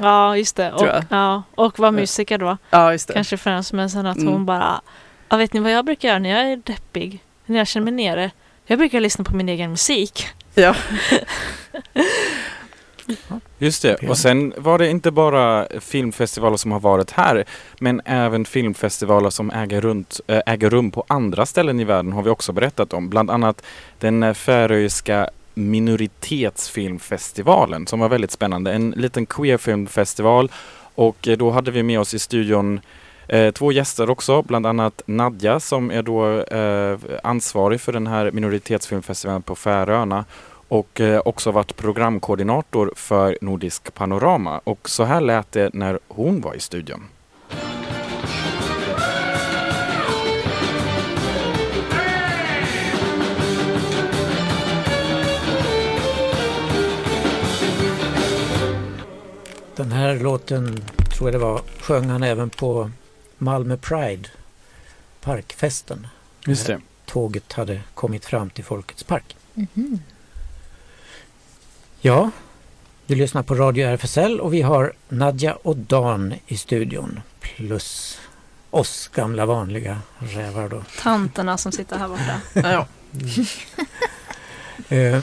[0.00, 0.72] Ja, just det.
[0.72, 2.56] Och, ja, och var musiker då.
[2.70, 3.14] Ja, just det.
[3.14, 4.32] Kanske främst, men sen att Mm.
[4.32, 4.80] hon bara...
[5.28, 7.22] Ja, vet ni vad jag brukar göra när jag är deppig?
[7.46, 8.30] När jag känner mig nere?
[8.66, 10.26] Jag brukar lyssna på min egen musik.
[10.54, 10.74] Ja.
[13.62, 17.44] Just det, och sen var det inte bara filmfestivaler som har varit här
[17.78, 22.22] men även filmfestivaler som äger, runt, äh, äger rum på andra ställen i världen har
[22.22, 23.08] vi också berättat om.
[23.08, 23.64] Bland annat
[23.98, 28.72] den äh, färöiska minoritetsfilmfestivalen som var väldigt spännande.
[28.72, 30.50] En liten queerfilmfestival.
[30.94, 32.80] Och eh, då hade vi med oss i studion
[33.28, 38.30] eh, två gäster också, bland annat Nadja som är då eh, ansvarig för den här
[38.30, 40.24] minoritetsfilmfestivalen på Färöarna
[40.72, 44.60] och eh, också varit programkoordinator för Nordisk Panorama.
[44.64, 47.08] Och så här lät det när hon var i studion.
[59.76, 60.84] Den här låten,
[61.16, 62.90] tror jag det var, sjöng han även på
[63.38, 64.28] Malmö Pride,
[65.20, 66.06] parkfesten.
[66.46, 66.80] Just det.
[67.06, 69.36] Tåget hade kommit fram till Folkets park.
[69.54, 69.98] Mhm.
[72.04, 72.30] Ja,
[73.06, 77.20] du lyssnar på Radio RFSL och vi har Nadja och Dan i studion.
[77.40, 78.18] Plus
[78.70, 80.82] oss gamla vanliga rävar då.
[81.02, 82.40] Tanterna som sitter här borta.
[82.54, 82.86] Ja.
[84.96, 85.20] Eh,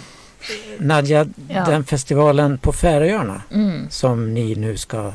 [0.79, 1.65] Nadja, Ja.
[1.65, 3.87] den festivalen på Färöarna Mm.
[3.89, 5.13] som ni nu ska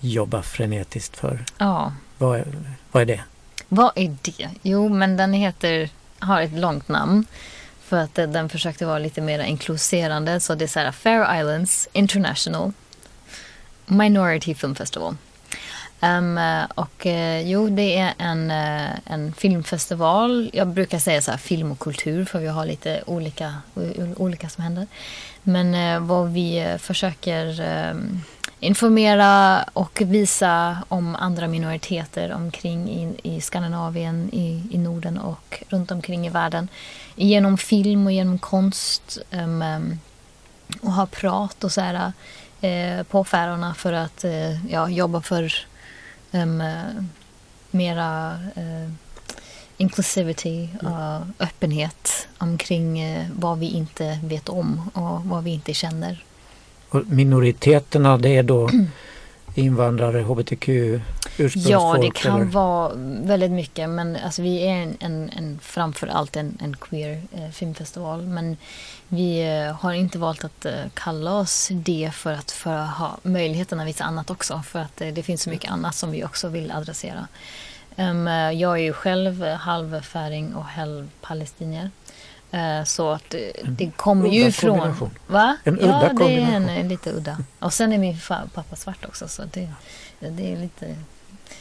[0.00, 1.44] jobba frenetiskt för.
[1.58, 2.46] Ja, Vad är,
[2.92, 3.20] vad är det?
[3.68, 4.48] vad är det?
[4.62, 7.26] Jo, men den heter, har ett långt namn.
[7.88, 10.40] För att den försökte vara lite mer inkluderande.
[10.40, 12.72] Så det är så här Fair Islands International
[13.86, 15.16] Minority Film Festival.
[16.00, 16.38] Um,
[16.74, 20.50] och uh, jo, det är en, uh, en filmfestival.
[20.52, 23.54] Jag brukar säga så här film och kultur för vi har lite olika,
[24.16, 24.86] olika som händer.
[25.42, 28.20] Men uh, vad vi försöker ehm,
[28.60, 35.90] informera och visa om andra minoriteter omkring i, i Skandinavien, i, i Norden och runt
[35.90, 36.68] omkring i världen.
[37.16, 39.18] Genom film och genom konst.
[39.30, 39.98] ehm, ehm,
[40.80, 42.12] och ha prat och så här
[42.60, 45.54] eh, på Färöarna för att eh, ja, jobba för
[46.32, 46.82] um, eh,
[47.70, 48.38] mera
[49.76, 56.24] inclusivity och öppenhet omkring vad vi inte vet om och vad vi inte känner.
[56.88, 58.70] Och minoriteterna det är då
[59.54, 60.68] invandrare, hbtq
[61.38, 61.66] ursprungsfolk?
[61.68, 62.50] Ja, det kan eller?
[62.50, 63.88] vara väldigt mycket.
[63.88, 68.22] Men alltså, vi är en, en, en, framför allt en, en queer eh, filmfestival.
[68.22, 68.56] Men
[69.08, 73.18] vi eh, har inte valt att eh, kalla oss det för att för att ha
[73.22, 74.62] möjligheten att visa annat också.
[74.66, 77.28] För att eh, det finns så mycket annat som vi också vill adressera.
[77.96, 81.84] Eh, jag är ju själv eh, halvfäring och halv palestinier.
[81.84, 81.90] Eh,
[82.86, 85.10] Så att eh, det kommer ju ifrån...
[85.26, 85.56] Va?
[85.64, 87.38] En ja, udda det är en, en lite udda.
[87.58, 88.16] Och sen är min
[88.54, 89.68] pappa svart också så det,
[90.20, 90.96] det är lite,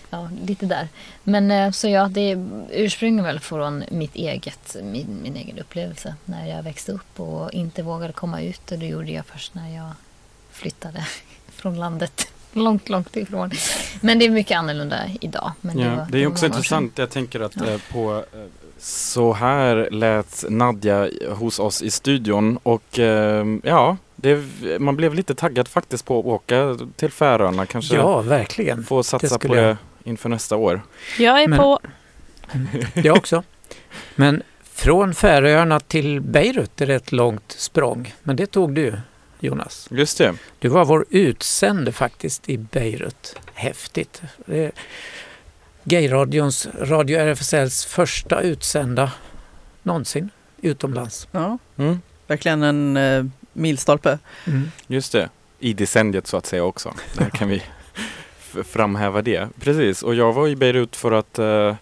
[0.09, 0.87] ja, lite där.
[1.23, 2.37] Men eh, så ja, det
[2.71, 7.83] ursprungligen väl från mitt eget, min, min egen upplevelse när jag växte upp och inte
[7.83, 9.91] vågade komma ut och det gjorde jag först när jag
[10.51, 11.07] flyttade
[11.49, 12.27] från landet.
[12.53, 13.51] Långt, långt ifrån.
[14.01, 15.51] Men det är mycket annorlunda idag.
[15.61, 16.97] Men Ja, var- det är också intressant.
[16.97, 17.65] Jag tänker att Ja.
[17.65, 18.39] eh, på eh,
[18.79, 24.43] så här lät Nadja hos oss i studion och eh, ja, det,
[24.79, 27.65] man blev lite taggad faktiskt på att åka till Färöarna.
[27.65, 28.83] Kanske Ja, verkligen.
[28.83, 30.81] få satsa på skulle jag- det inför nästa år.
[31.19, 31.79] Jag är Men- på.
[32.93, 33.43] Jag också.
[34.15, 38.13] Men från Färöarna till Beirut är det ett långt språng.
[38.23, 38.99] Men det tog du,
[39.39, 39.87] Jonas.
[39.91, 40.33] Just det.
[40.59, 43.39] Du var vår utsände faktiskt i Beirut.
[43.53, 44.21] Häftigt.
[44.45, 44.71] Det är
[45.89, 49.11] Gayradions, Radio RFSLs första utsända
[49.83, 50.29] någonsin
[50.61, 51.27] utomlands.
[51.31, 54.19] Ja, Mm, verkligen en eh, milstolpe.
[54.87, 55.29] just det.
[55.59, 56.93] I decenniet så att säga också.
[57.17, 57.63] Där kan vi
[58.63, 59.47] framhäva det.
[59.59, 61.75] Precis, och jag var i Beirut för att eh,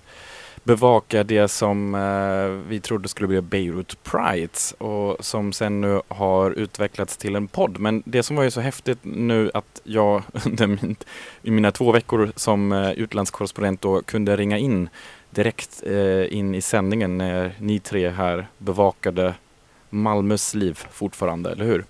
[0.65, 6.51] bevaka det som eh, vi trodde skulle bli Beirut Prides och som sen nu har
[6.51, 7.80] utvecklats till en podd.
[7.80, 10.95] Men det som var ju så häftigt nu att jag under min,
[11.41, 14.89] i mina två veckor som eh, utlandskorrespondent då kunde ringa in
[15.30, 19.34] direkt eh, in i sändningen när ni tre här bevakade
[19.89, 21.86] Malmös liv fortfarande, eller hur?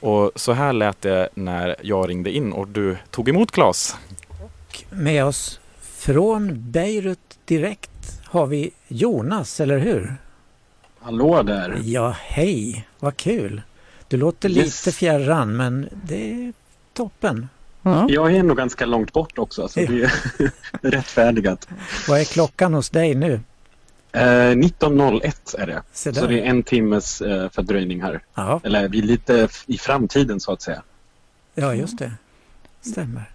[0.00, 3.96] Och så här lät det när jag ringde in och du tog emot Claes.
[4.90, 7.95] Med oss från Beirut direkt
[8.26, 10.16] har vi Jonas, eller hur?
[11.00, 11.78] Hallå där!
[11.82, 12.88] Ja, hej!
[12.98, 13.62] Vad kul!
[14.08, 14.86] Du låter Yes.
[14.86, 16.52] lite fjärran, men det är
[16.92, 17.48] toppen.
[18.08, 19.86] Jag är nog ganska långt bort också, så Ja.
[19.90, 20.10] det är
[20.90, 21.68] rättfärdigat.
[22.08, 23.40] Vad är klockan hos dig nu?
[24.12, 24.20] Eh,
[24.54, 25.82] 19.01 är det.
[25.92, 28.20] Så det är en timmes eh, fördröjning här.
[28.34, 30.82] Ja, Eller vi är lite i framtiden så att säga.
[31.54, 32.12] ja, just det.
[32.80, 33.30] Stämmer.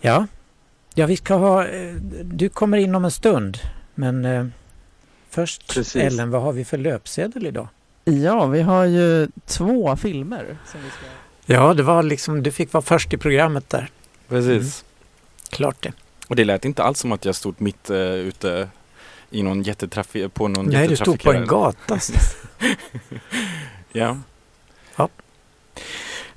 [0.00, 0.26] Ja,
[0.94, 1.66] ja vi ska ha...
[1.66, 3.58] eh, Du kommer in om en stund,
[3.94, 4.46] men eh,
[5.30, 6.02] först Precis.
[6.02, 7.68] Ellen, vad har vi för löpsedel idag?
[8.04, 10.98] Ja, vi har ju två filmer som vi ska...
[11.54, 13.88] Ja, det var liksom, du fick vara först i programmet där.
[14.28, 14.84] Precis.
[15.50, 15.92] Klart det.
[16.28, 18.68] Och det lät inte alls som att jag stod mitt uh, ute
[19.30, 21.98] i någon jättetrafik på någon Nej, du stod på en gata.
[23.92, 24.16] Ja.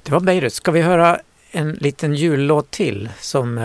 [0.03, 0.53] Det var Beirut.
[0.53, 1.19] Ska vi höra
[1.51, 3.57] en liten jullåt till som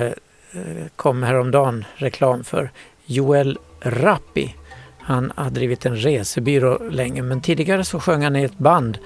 [0.53, 2.71] Eh, kom häromdagen reklam för?
[3.07, 4.55] Joel Rappi.
[5.01, 8.99] Han har drivit en resebyrå länge men tidigare så sjöng han i ett band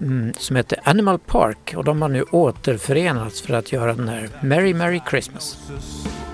[0.00, 4.28] mm, som heter Animal Park och de har nu återförenats för att göra den här
[4.42, 5.58] Merry Merry Christmas.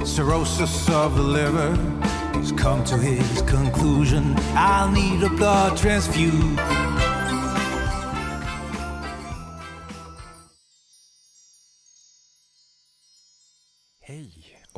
[0.07, 1.71] cirrhosis of the liver.
[2.33, 4.37] He's come to his conclusion.
[4.55, 6.57] I'll need a blood transfusion.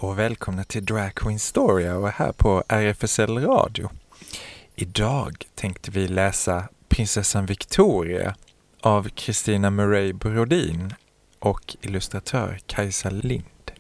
[0.01, 3.91] Och välkomna till Drag Queen Storia och här på RFSL Radio.
[4.75, 8.35] Idag tänkte vi läsa Prinsessan Victoria
[8.81, 10.95] av Kristina Murray Brodin
[11.39, 13.71] och illustratör Kajsa Lind.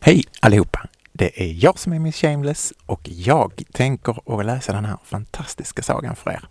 [0.00, 0.88] Hej allihopa!
[1.12, 5.82] Det är jag som är Miss Shameless och jag tänker att läsa den här fantastiska
[5.82, 6.48] sagan för er.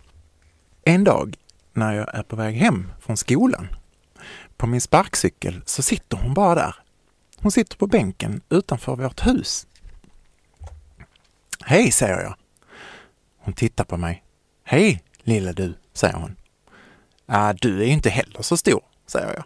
[0.84, 1.36] En dag
[1.72, 3.68] när jag är på väg hem från skolan
[4.56, 6.85] på min sparkcykel så sitter hon bara där.
[7.46, 9.66] Hon sitter på bänken utanför vårt hus.
[11.64, 12.34] Hej, säger jag.
[13.38, 14.24] Hon tittar på mig.
[14.64, 16.36] Hej, lilla du, säger hon.
[17.28, 19.44] Äh, du är ju inte heller så stor, säger jag.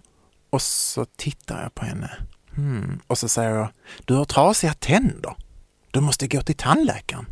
[0.50, 2.10] Och så tittar jag på henne.
[2.54, 3.00] Hmm.
[3.06, 3.68] Och så säger jag,
[4.04, 5.36] du har trasiga tänder.
[5.90, 7.26] Du måste gå till tandläkaren.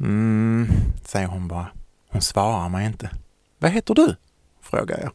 [0.00, 0.68] Mm,
[1.04, 1.66] säger hon bara.
[2.08, 3.10] Hon svarar mig inte.
[3.58, 4.16] Vad heter du?
[4.62, 5.12] frågar jag.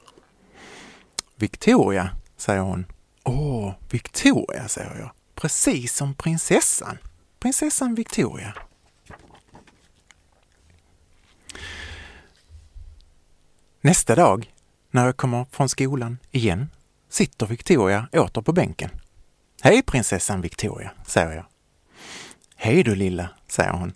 [1.36, 2.86] Victoria, säger hon.
[3.26, 5.12] Åh, Victoria, säger jag.
[5.36, 6.98] Precis som prinsessan.
[7.40, 8.54] Prinsessan Victoria.
[13.82, 14.54] Nästa dag,
[14.92, 16.70] när jag kommer från skolan igen,
[17.10, 18.90] sitter Victoria åter på bänken.
[19.62, 21.46] Hej prinsessan Victoria, säger jag.
[22.56, 23.94] Hej du lilla, säger hon.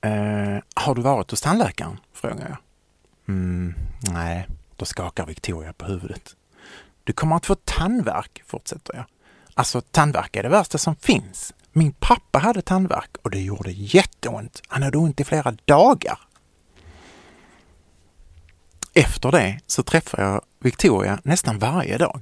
[0.00, 1.96] Eh, har du varit hos tandläkaren?
[2.12, 2.56] frågar jag.
[3.28, 3.74] Mm,
[4.12, 6.36] nej, då skakar Victoria på huvudet.
[7.04, 9.04] Du kommer att få tandvärk, fortsätter jag.
[9.54, 11.54] Alltså tandvärk är det värsta som finns.
[11.72, 14.62] Min pappa hade tandvärk och det gjorde jätteont.
[14.68, 16.18] Han hade ont i flera dagar.
[18.94, 22.20] Efter det så träffar jag Victoria nästan varje dag.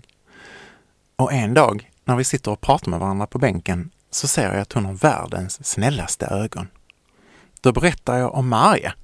[1.16, 4.60] Och en dag när vi sitter och pratar med varandra på bänken så ser jag
[4.60, 6.68] att hon har världens snällaste ögon.
[7.60, 8.94] Då berättar jag om Marja.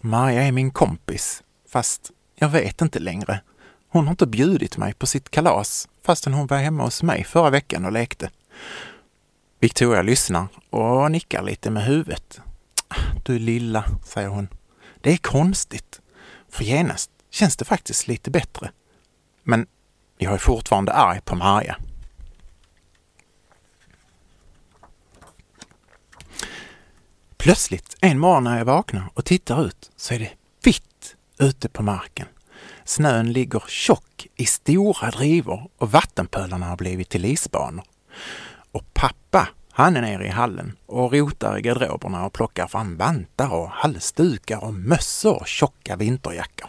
[0.00, 3.40] Marja är min kompis, fast jag vet inte längre.
[3.88, 7.50] Hon har inte bjudit mig på sitt kalas fastän hon var hemma hos mig förra
[7.50, 8.30] veckan och lekte.
[9.60, 12.40] Victoria lyssnar och nickar lite med huvudet.
[13.24, 14.48] Du lilla, säger hon.
[15.00, 16.00] Det är konstigt.
[16.48, 18.70] För genast känns det faktiskt lite bättre.
[19.42, 19.66] Men
[20.18, 21.76] jag är fortfarande arg på Marja.
[27.36, 30.30] Plötsligt en morgon när jag vaknar och tittar ut så är det
[30.64, 32.26] vitt ute på marken.
[32.88, 37.84] Snön ligger tjock i stora drivor och vattenpölarna har blivit till isbanor.
[38.72, 43.52] Och pappa, han är nere i hallen och rotar i garderoberna och plockar fram vantar
[43.52, 46.68] och halsdukar och mössor och tjocka vinterjackor.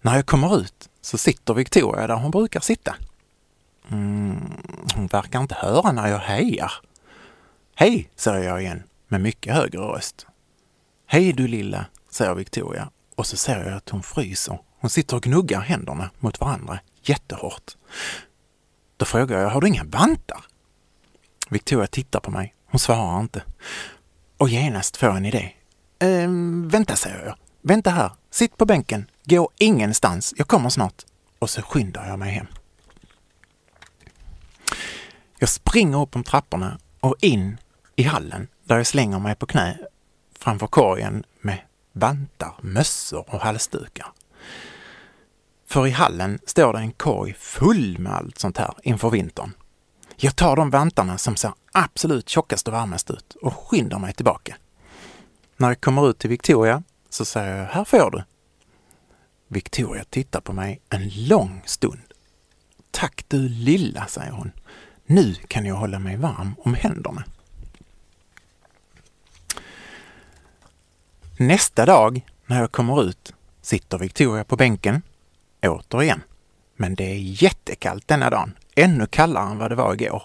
[0.00, 2.96] När jag kommer ut så sitter Victoria där hon brukar sitta.
[3.90, 4.52] Mm,
[4.94, 6.72] hon verkar inte höra när jag hejar.
[7.74, 10.26] Hej, säger jag igen med mycket högre röst.
[11.06, 14.58] Hej du lilla, säger Victoria och så ser jag att hon fryser.
[14.82, 17.76] Hon sitter och gnuggar händerna mot varandra jättehårt.
[18.96, 20.44] Då frågar jag, har du inga vantar?
[21.50, 22.54] Victoria tittar på mig.
[22.66, 23.42] Hon svarar inte.
[24.36, 25.52] Och genast får jag en idé.
[25.98, 27.36] Ehm, vänta, säger jag.
[27.60, 28.12] Vänta här.
[28.30, 29.10] Sitt på bänken.
[29.24, 30.34] Gå ingenstans.
[30.36, 31.02] Jag kommer snart.
[31.38, 32.46] Och så skyndar jag mig hem.
[35.38, 37.58] Jag springer upp om trapporna och in
[37.96, 39.78] i hallen där jag slänger mig på knä
[40.38, 41.58] framför korgen med
[41.92, 44.12] vantar, mössor och halsdukar.
[45.72, 49.52] För i hallen står det en korg full med allt sånt här inför vintern.
[50.16, 54.56] Jag tar de vantarna som ser absolut tjockast och varmast ut och skyndar mig tillbaka.
[55.56, 58.22] När jag kommer ut till Victoria så säger jag, här får du.
[59.48, 62.12] Victoria tittar på mig en lång stund.
[62.90, 64.52] Tack du lilla, säger hon.
[65.06, 67.24] Nu kan jag hålla mig varm om händerna.
[71.38, 75.02] Nästa dag när jag kommer ut sitter Victoria på bänken,
[75.62, 76.22] återigen.
[76.76, 80.22] Men det är jättekallt denna dagen, ännu kallare än vad det var igår.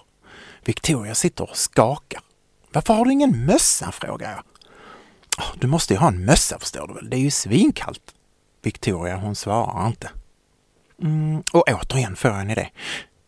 [0.64, 2.20] Victoria sitter och skakar.
[2.72, 3.92] Varför har du ingen mössa?
[3.92, 4.42] frågar jag.
[5.60, 8.14] Du måste ju ha en mössa förstår du väl, det är ju svinkallt.
[8.62, 10.10] Victoria hon svarar inte.
[11.02, 12.68] Mm, och återigen får jag en idé.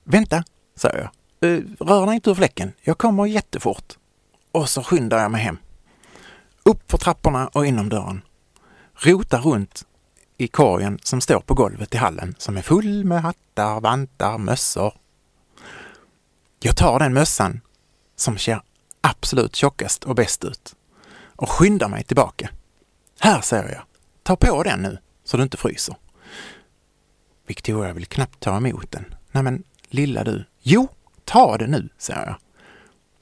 [0.04, 0.44] Vänta,
[0.76, 1.10] säger jag.
[1.50, 3.98] Eh, rör dig inte ur fläcken, jag kommer jättefort.
[4.52, 5.58] Och så skyndar jag mig hem.
[6.62, 8.22] Upp för trapporna och inom dörren.
[8.94, 9.86] Rotar runt
[10.40, 14.94] i korgen som står på golvet i hallen som är full med hattar, vantar, mössor.
[16.60, 17.60] Jag tar den mössan
[18.16, 18.62] som ser
[19.00, 20.74] absolut tjockast och bäst ut
[21.36, 22.50] och skyndar mig tillbaka.
[23.20, 23.82] Här, säger jag.
[24.22, 25.96] Ta på den nu så du inte fryser.
[27.46, 29.14] Victoria vill knappt ta emot den.
[29.32, 30.44] Nej men, lilla du.
[30.62, 30.88] Jo,
[31.24, 32.36] ta det nu, säger jag.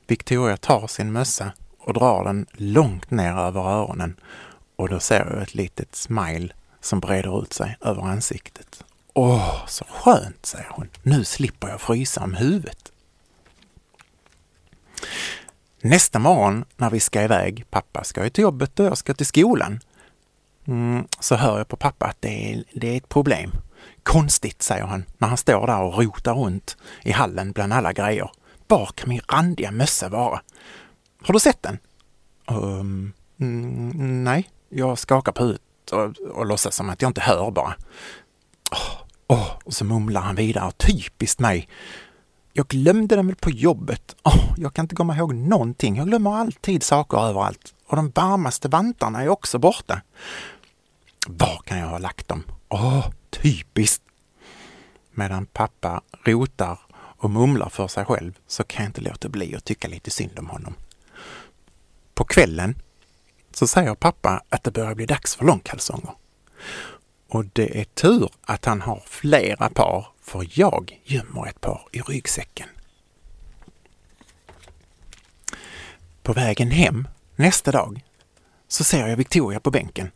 [0.07, 4.21] Victoria tar sin mössa och drar den långt ner över öronen
[4.77, 8.85] och då ser jag ett litet smile som breder ut sig över ansiktet.
[9.15, 10.89] Åh, så skönt, säger hon.
[11.03, 12.93] Nu slipper jag frysa om huvudet.
[15.81, 19.27] Nästa morgon när vi ska iväg, pappa ska ju till jobbet och jag ska till
[19.27, 19.81] skolan,
[20.67, 23.53] mm, så hör jag på pappa att det är, det är ett problem.
[24.03, 28.31] Konstigt, säger han när han står där och rotar runt i hallen bland alla grejer.
[28.69, 30.41] Var kan min randiga mössa vara?
[31.23, 31.79] Har du sett den?
[32.47, 33.13] Um,
[34.25, 35.63] nej, jag skakar på huvudet
[35.93, 37.75] och, och låtsas som att jag inte hör bara.
[38.71, 41.69] Oh, oh, och så mumlar han vidare, typiskt mig.
[42.53, 44.17] Jag glömde den väl på jobbet.
[44.25, 45.97] Oh, jag kan inte komma ihåg någonting.
[45.97, 47.75] Jag glömmer alltid saker överallt.
[47.87, 50.03] Och de varmaste vantarna är också borta.
[51.27, 52.45] Var kan jag ha lagt dem?
[52.69, 54.03] Åh, oh, typiskt!
[55.13, 59.65] Medan pappa rotar och mumlar för sig själv så kan jag inte låta bli att
[59.65, 60.75] tycka lite synd om honom.
[62.15, 62.75] På kvällen
[63.59, 66.15] så säger pappa att det börjar bli dags för långkalsonger.
[67.29, 72.01] Och det är tur att han har flera par, för jag gömmer ett par i
[72.01, 72.69] ryggsäcken.
[76.23, 78.05] På vägen hem nästa dag
[78.69, 80.11] så ser jag Victoria på bänken.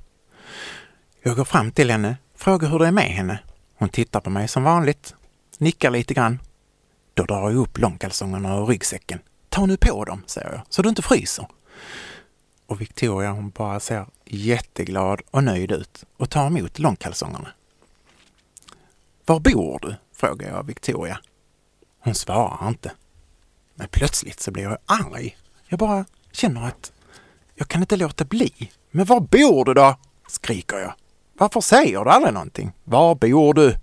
[1.22, 3.38] Jag går fram till henne, frågar hur det är med henne.
[3.74, 5.14] Hon tittar på mig som vanligt,
[5.58, 6.40] nickar lite grann.
[7.14, 9.18] Då drar jag upp långkalsongerna ur ryggsäcken.
[9.48, 11.46] Ta nu på dem, säger jag, så du inte fryser.
[12.72, 17.48] Och Victoria hon bara ser jätteglad och nöjd ut och tar emot långkalsongerna.
[19.26, 19.94] Var bor du?
[20.12, 21.20] frågar jag Victoria.
[21.98, 22.92] Hon svarar inte.
[23.74, 25.36] Men plötsligt så blir jag arg.
[25.68, 26.92] Jag bara känner att
[27.54, 28.70] jag kan inte låta bli.
[28.90, 29.96] Men var bor du då?
[30.26, 30.94] skriker jag.
[31.34, 32.72] Varför säger du aldrig någonting?
[32.84, 33.76] Var bor du?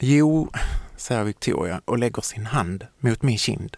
[0.00, 0.50] Jo,
[0.96, 3.76] säger Victoria och lägger sin hand mot min kind.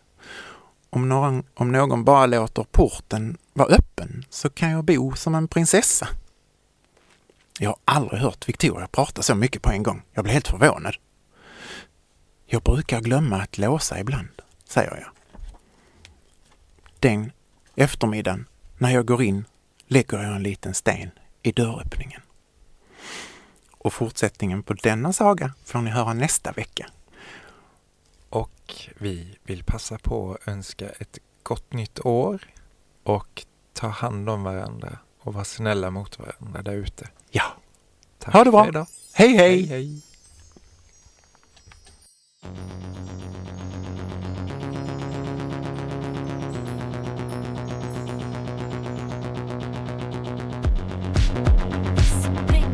[0.94, 5.48] Om någon, om någon bara låter porten vara öppen så kan jag bo som en
[5.48, 6.08] prinsessa.
[7.58, 10.02] Jag har aldrig hört Victoria prata så mycket på en gång.
[10.12, 10.96] Jag blev helt förvånad.
[12.46, 15.10] Jag brukar glömma att låsa ibland, säger jag.
[16.98, 17.32] Den
[17.74, 18.46] eftermiddagen
[18.78, 19.44] när jag går in
[19.86, 21.10] lägger jag en liten sten
[21.42, 22.20] i dörröppningen.
[23.70, 26.86] Och fortsättningen på denna saga får ni höra nästa vecka.
[28.64, 32.40] Och vi vill passa på att önska ett gott nytt år
[33.02, 37.08] och ta hand om varandra och vara snälla mot varandra där ute.
[37.30, 37.44] Ja.
[38.18, 38.68] Tack Ha det bra.
[38.68, 38.86] idag.
[39.12, 39.66] Hej hej!
[39.66, 40.02] hej, hej.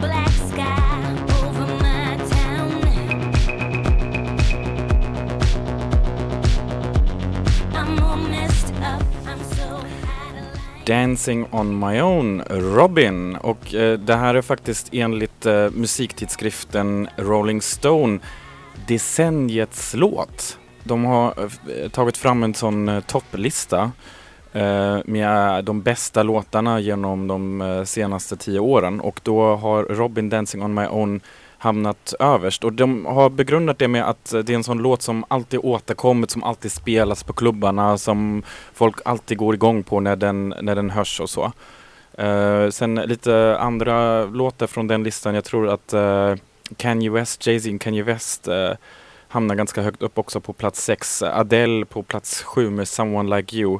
[0.00, 0.89] Black sky
[10.86, 13.36] Dancing on my own, Robin.
[13.36, 18.18] Och eh, det här är faktiskt enligt eh, musiktidskriften Rolling Stone
[18.88, 20.58] decenniets låt.
[20.84, 23.92] De har eh, tagit fram en sån eh, topplista
[24.52, 29.82] eh, med eh, de bästa låtarna genom de eh, senaste tio åren och då har
[29.82, 31.20] Robin Dancing on my own
[31.62, 35.24] hamnat överst och de har begrundat det med att det är en sån låt som
[35.28, 38.42] alltid återkommit, som alltid spelas på klubbarna, som
[38.74, 41.52] folk alltid går igång på när den, när den hörs och så.
[42.22, 46.34] Uh, sen lite andra låtar från den listan, jag tror att uh,
[46.76, 48.70] Kanye West, Jay-Z och Kanye West uh,
[49.28, 51.22] hamnar ganska högt upp också på plats 6.
[51.22, 53.78] Adele på plats 7 med Someone Like You.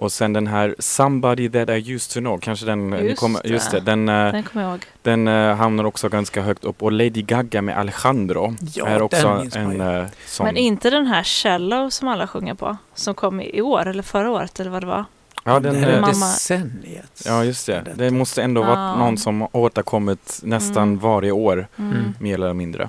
[0.00, 3.70] Och sen den här Somebody That I Used To Know, kanske den, Just kommer, just
[3.70, 4.84] det, den, eh, Den kommer jag ihåg.
[5.02, 6.82] den eh, hamnar också ganska högt upp.
[6.82, 10.00] Och Lady Gaga med Alejandro Ja, är också den en ju.
[10.02, 10.46] eh, sån.
[10.46, 12.76] Men inte den här Shallow som alla sjunger på.
[12.94, 15.04] Som kom i år eller förra året eller vad det var.
[15.44, 17.22] Ja, den, det här är eh, Mamma- decenniet.
[17.26, 17.84] ja, just det.
[17.94, 18.96] Det måste ändå vara Ah.
[18.96, 20.98] någon som har återkommit nästan Mm.
[20.98, 22.14] varje år, Mm.
[22.20, 22.88] mer eller mindre.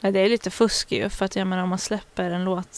[0.00, 1.08] Nej, det är lite fusk ju.
[1.08, 2.68] För att jag menar om man släpper en låt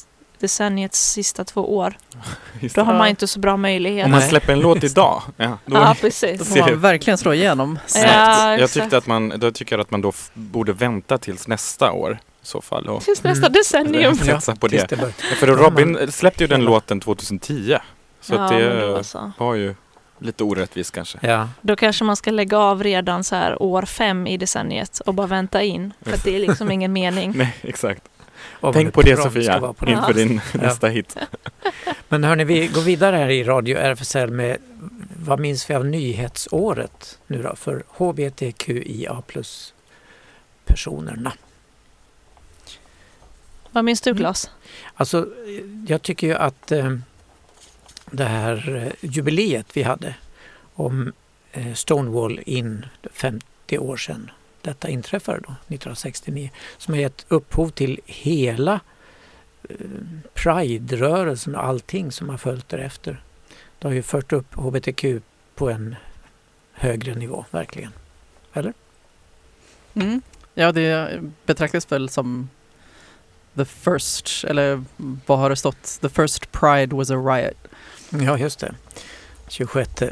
[0.41, 1.95] decenniets sista två år.
[2.61, 4.05] Just Då har man inte så bra möjlighet.
[4.05, 6.39] Om man släpper en låt idag, ja, då, Ja, precis.
[6.39, 7.79] Då får man verkligen slå igenom.
[7.95, 11.93] Ja, jag tyckte att man, då tycker jag att man då borde vänta tills nästa
[11.93, 12.89] år i så fall.
[12.89, 14.15] Och Tills nästa decennium.
[14.15, 14.87] satsa på tills det.
[14.89, 17.77] det bör- För Ja, Robin släppte ju den låten 2010.
[18.21, 19.05] Så Ja, det
[19.39, 19.75] var ju
[20.19, 21.19] lite orättvist kanske.
[21.23, 21.49] Ja.
[21.61, 25.27] Då kanske man ska lägga av redan så här år fem i decenniet och bara
[25.27, 25.93] vänta in.
[26.03, 27.33] För att det är liksom ingen mening.
[27.37, 28.03] Nej, exakt.
[28.61, 29.93] Vad Tänk på det Sofia, vara på det.
[29.93, 30.61] inför din Ja.
[30.61, 31.17] nästa hit.
[32.09, 34.59] Men hörni, vi går vidare här i Radio RFSL med
[35.17, 39.75] vad minns vi av nyhetsåret nu då för HBTQIA plus
[40.65, 41.33] personerna?
[43.71, 44.51] Vad minns du Claes?
[44.95, 45.29] Alltså,
[45.87, 46.97] jag tycker ju att eh,
[48.11, 50.15] det här eh, jubileet vi hade
[50.75, 51.13] om
[51.53, 54.31] eh, Stonewall in 50 år sedan.
[54.63, 58.81] Detta inträffade då 1969 som har gett upphov till hela
[59.69, 59.77] eh,
[60.35, 63.23] Pride-rörelsen och allting som har följt därefter.
[63.79, 65.05] Det har ju fört upp HBTQ
[65.55, 65.97] på en
[66.73, 67.93] högre nivå, verkligen.
[68.53, 68.73] Eller?
[69.95, 70.23] Mm.
[70.55, 72.49] Ja, det betraktas väl som
[73.57, 74.85] the first, eller
[75.27, 75.99] vad har det stått?
[76.01, 77.57] The first pride was a riot.
[78.11, 78.75] Ja, just det.
[79.49, 80.03] 26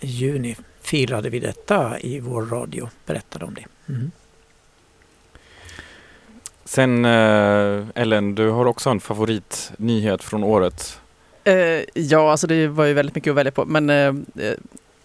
[0.00, 3.64] juni firade vi detta i vår radio, berättade om det.
[3.88, 4.10] Mm.
[6.64, 11.00] Sen eh, Ellen, du har också en favoritnyhet från året.
[11.44, 14.14] Eh, ja, alltså det var ju väldigt mycket att välja på, men eh,
[14.44, 14.56] i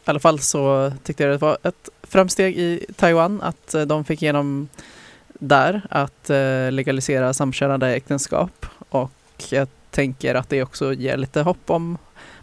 [0.05, 4.21] alla fall så tyckte jag det var ett framsteg i Taiwan att eh, de fick
[4.21, 4.67] igenom
[5.27, 9.11] där att eh, legalisera samkönade äktenskap och
[9.49, 11.97] jag tänker att det också ger lite hopp om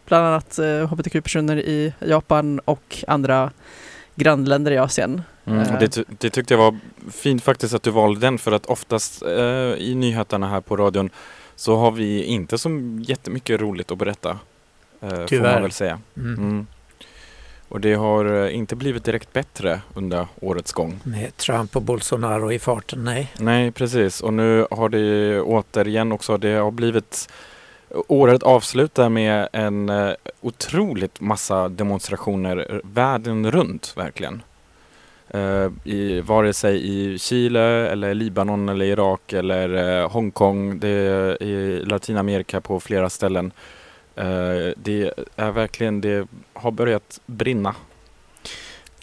[0.06, 3.50] bland annat eh, hbtq-personer i Japan och andra
[4.14, 5.22] grannländer i Asien.
[5.48, 5.60] Mm.
[5.60, 6.78] Eh, och Det, det tyckte jag var
[7.10, 9.32] fint faktiskt att du valde den för att oftast eh,
[9.78, 11.10] i nyheterna här på radion
[11.56, 12.70] så har vi inte så
[13.00, 14.38] jättemycket roligt att berätta.
[15.00, 15.52] Eh, får Tyvärr.
[15.52, 16.00] man väl säga.
[16.16, 16.34] Mm.
[16.34, 16.66] Mm.
[17.68, 21.00] Och det har eh, inte blivit direkt bättre under årets gång.
[21.04, 23.32] Med Trump och Bolsonaro i farten, nej.
[23.38, 24.20] Nej, precis.
[24.20, 27.28] Och nu har det återigen också, det har blivit
[27.90, 34.42] Året avslutar med en eh, otroligt massa demonstrationer världen runt verkligen.
[35.30, 40.80] Eh, i, vare sig i Chile eller Libanon eller Irak eller eh, Hongkong.
[40.80, 43.52] Det är i Latinamerika på flera ställen.
[44.16, 47.74] Eh, det är verkligen, det har börjat brinna.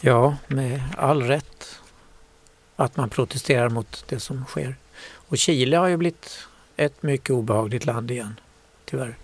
[0.00, 1.80] Ja, med all rätt
[2.76, 4.76] att man protesterar mot det som sker.
[5.12, 6.38] Och Chile har ju blivit
[6.76, 8.40] ett mycket obehagligt land igen,
[8.84, 9.16] tyvärr.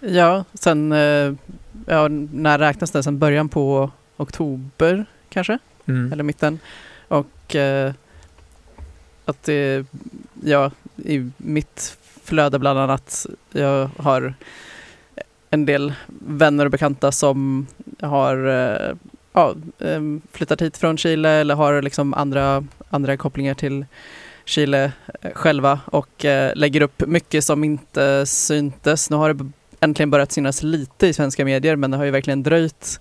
[0.00, 0.92] Ja, sen,
[1.86, 3.02] ja, när räknas det?
[3.02, 5.58] Sen början på oktober kanske?
[5.86, 6.12] Mm.
[6.12, 6.58] Eller mitten.
[7.08, 7.92] Och eh,
[9.24, 9.86] att det,
[10.44, 14.34] ja, i mitt flöde bland annat, jag har
[15.50, 15.92] en del
[16.26, 17.66] vänner och bekanta som
[18.00, 18.96] har eh,
[19.32, 19.54] ja,
[20.32, 23.86] flyttat hit från Chile eller har liksom andra, andra kopplingar till
[24.44, 29.10] Chile eh, själva och eh, lägger upp mycket som inte syntes.
[29.10, 29.50] Nu har det
[29.80, 33.00] äntligen börjat synas lite i svenska medier men det har ju verkligen dröjt.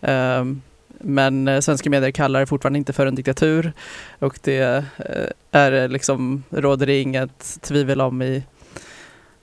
[0.00, 0.62] Ehm,
[0.98, 3.72] men eh, svenska medier kallar det fortfarande inte för en diktatur
[4.18, 8.42] och det eh, är liksom, råder det inget tvivel om i,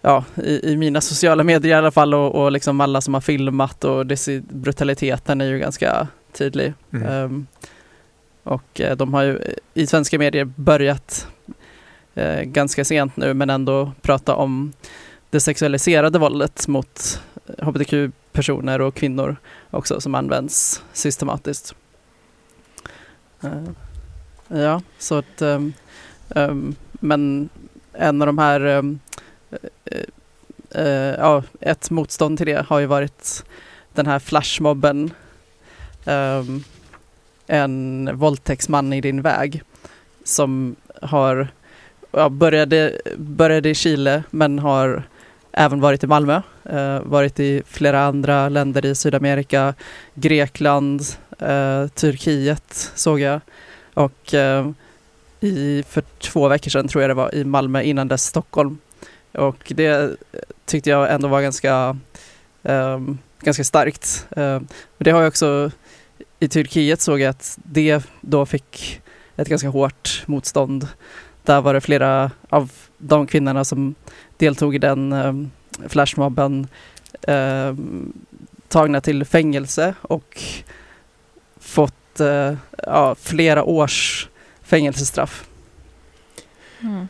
[0.01, 3.21] ja, i, i mina sociala medier i alla fall och, och liksom alla som har
[3.21, 6.73] filmat och det, brutaliteten är ju ganska tydlig.
[6.93, 7.07] Mm.
[7.07, 7.47] Ehm,
[8.43, 9.39] och eh, de har ju
[9.73, 11.27] i svenska medier börjat
[12.15, 14.73] eh, ganska sent nu men ändå prata om
[15.29, 17.21] det sexualiserade våldet mot
[18.35, 19.35] personer och kvinnor
[19.71, 21.75] också som används systematiskt.
[23.43, 23.63] Eh,
[24.47, 25.73] ja, så att ehm,
[26.35, 27.49] ehm, men
[27.93, 28.99] en av de här ehm,
[29.85, 33.45] eh, eh, ja, ett motstånd till det har ju varit
[33.93, 35.11] den här flashmobben
[36.05, 36.63] Um,
[37.47, 39.63] en våldtäktsman i din väg
[40.23, 41.47] som har
[42.11, 45.03] ja, började, började i Chile men har
[45.57, 49.73] även varit i Malmö, eh, varit i flera andra länder i Sydamerika,
[50.13, 51.01] Grekland,
[51.39, 53.41] eh, Turkiet såg jag
[53.93, 54.69] och eh,
[55.39, 58.77] i, för två veckor sedan tror jag det var i Malmö, innan dess Stockholm.
[59.31, 60.09] Och det eh,
[60.65, 61.97] tyckte jag ändå var ganska,
[62.63, 64.27] ehm, ganska starkt.
[64.31, 65.71] Eh, men det har jag också
[66.39, 69.01] i Turkiet såg jag att det då fick
[69.35, 70.87] ett ganska hårt motstånd.
[71.43, 73.95] Där var det flera av de kvinnorna som
[74.37, 75.51] deltog i den um,
[75.87, 76.67] flashmobben
[77.21, 78.13] ehm,
[78.67, 80.41] tagna till fängelse och
[81.59, 84.29] fått eh, ja, flera års
[84.61, 85.49] fängelsestraff.
[86.79, 87.07] Mm.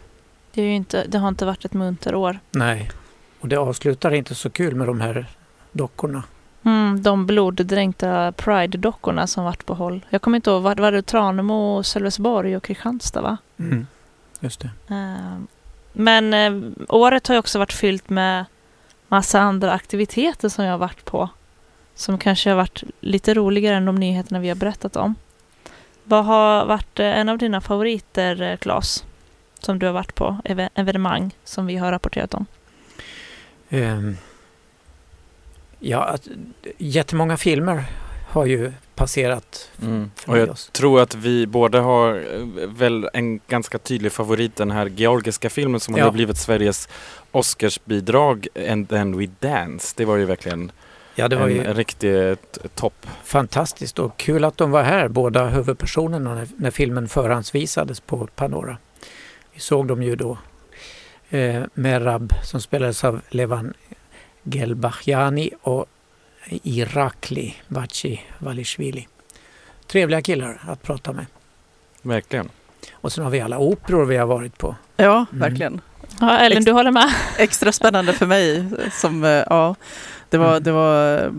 [0.52, 2.40] Det, är ju inte, det har inte varit ett munter år.
[2.52, 2.92] Nej,
[3.40, 5.28] och det avslutar inte så kul med de här
[5.72, 6.24] dockorna.
[6.64, 10.06] Mm, de bloddränkta Pride-dockorna som varit på håll.
[10.10, 13.38] Jag kommer inte ihåg, var, var det Tranemo, Sölvesborg och Kristianstad va?
[13.58, 13.88] Mm.
[14.40, 14.70] Just det.
[14.90, 15.38] Eh,
[15.98, 18.46] men eh, året har ju också varit fyllt med
[19.08, 21.30] massa andra aktiviteter som jag har varit på.
[21.96, 25.16] Som kanske har varit lite roligare än de nyheterna vi har berättat om.
[26.04, 29.06] Vad har varit eh, en av dina favoriter, eh, Claes?
[29.60, 30.38] Som du har varit på,
[30.76, 32.46] evenemang som vi har rapporterat om?
[33.70, 34.18] Ehm,
[35.80, 36.18] ja,
[36.78, 37.84] jättemånga filmer
[38.36, 40.12] har ju passerat Mm.
[40.28, 40.70] Och jag oss.
[40.74, 45.80] tror att vi båda har eh, väl en ganska tydlig favorit, den här georgiska filmen
[45.80, 46.04] som Ja.
[46.04, 46.90] har blivit Sveriges
[47.32, 49.94] Oscarsbidrag, And then we dance.
[49.98, 50.72] Det var ju verkligen
[51.16, 52.36] Ja, det var en, ju riktig
[52.76, 53.08] topp.
[53.24, 58.78] fantastiskt och kul att de var här, båda huvudpersonerna, när, när filmen förhandsvisades på Panora.
[59.54, 60.38] Vi såg dem ju då.
[61.30, 63.74] Eh, Merab som spelades av Levan
[64.44, 65.86] Gelbachjani och
[66.50, 69.08] Irakli Bachi Valishvili.
[69.88, 71.26] Trevliga killar att prata med.
[72.02, 72.50] Verkligen.
[72.93, 74.76] Och sen har vi alla operor vi har varit på.
[74.98, 75.39] Ja, Mm.
[75.39, 75.82] verkligen.
[76.20, 77.14] Ja, Ellen, du håller med?
[77.38, 79.76] Extra spännande för mig som, eh, ja,
[80.30, 81.32] det var, det var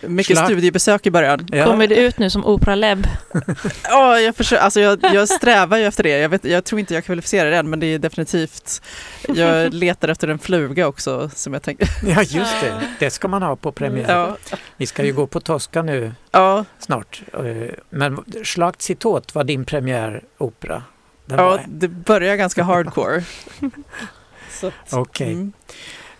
[0.00, 0.46] mycket Schlack.
[0.50, 1.48] studiebesök i början.
[1.52, 1.64] Ja.
[1.64, 3.06] Kommer det ut nu som Opera Leb?
[3.84, 6.18] Ja, jag, försöker, alltså jag, jag strävar ju efter det.
[6.18, 8.82] Jag, vet, jag tror inte jag kvalificerar det än, men det är definitivt...
[9.28, 11.86] Jag letar efter en fluga också, som jag tänkte...
[12.06, 12.80] Ja, just det.
[12.98, 14.04] Det ska man ha på premiär.
[14.08, 14.36] Ja,
[14.76, 17.22] Vi ska ju gå på Tosca nu ja, snart.
[17.32, 17.42] Eh,
[17.90, 20.82] Men Schlacht Citot var din premiäropera.
[21.26, 23.22] Den ja, var- det börjar ganska hardcore.
[24.90, 25.32] Okej.
[25.32, 25.52] mm.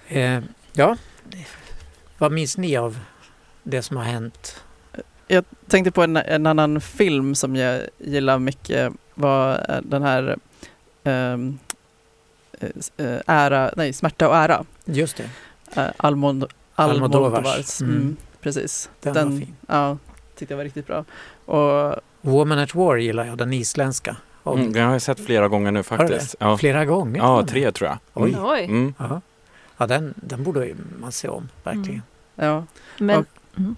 [0.08, 0.40] Eh,
[0.72, 0.96] ja,
[2.22, 2.98] vad minns ni av
[3.62, 4.62] det som har hänt?
[5.26, 10.36] Jag tänkte på en, en annan film som jag gillar mycket, var eh, den här
[11.04, 11.38] eh,
[13.26, 14.64] ära, nej, Smärta och ära.
[14.84, 15.30] Just det,
[15.76, 16.44] Uh, Almond,
[16.74, 17.34] Almodovars.
[17.38, 17.80] Almodovars.
[17.80, 17.96] Mm.
[17.96, 18.16] Mm.
[18.40, 18.90] precis.
[19.00, 19.56] den, var fin.
[19.66, 19.98] Ja,
[20.36, 21.04] tyckte jag var riktigt bra.
[21.44, 24.16] Och Woman at War gillar jag, den isländska.
[24.42, 26.34] Och Mm, den har jag sett flera gånger nu faktiskt.
[26.38, 26.58] Ja.
[26.58, 27.18] Flera gånger?
[27.18, 27.98] ja, tre tror jag.
[28.14, 28.30] Oj.
[28.30, 28.44] Mm.
[28.44, 28.64] Oj.
[28.64, 28.94] Mm.
[29.76, 32.02] Ja, den, den borde ju man se om, verkligen.
[32.36, 32.64] Ja,
[32.98, 33.26] Men, Och-
[33.58, 33.76] mm.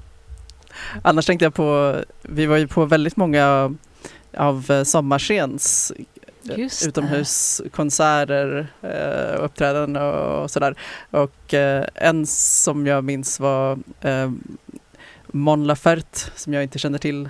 [1.02, 3.74] annars tänkte jag på, vi var ju på väldigt många
[4.36, 5.92] av eh, Sommarskens
[6.48, 10.74] eh, Just utomhuskonserter eh, uppträdanden och, och sådär.
[11.11, 14.30] Och eh, en som jag minns var eh,
[15.26, 17.28] Mon Laferte som jag inte känner till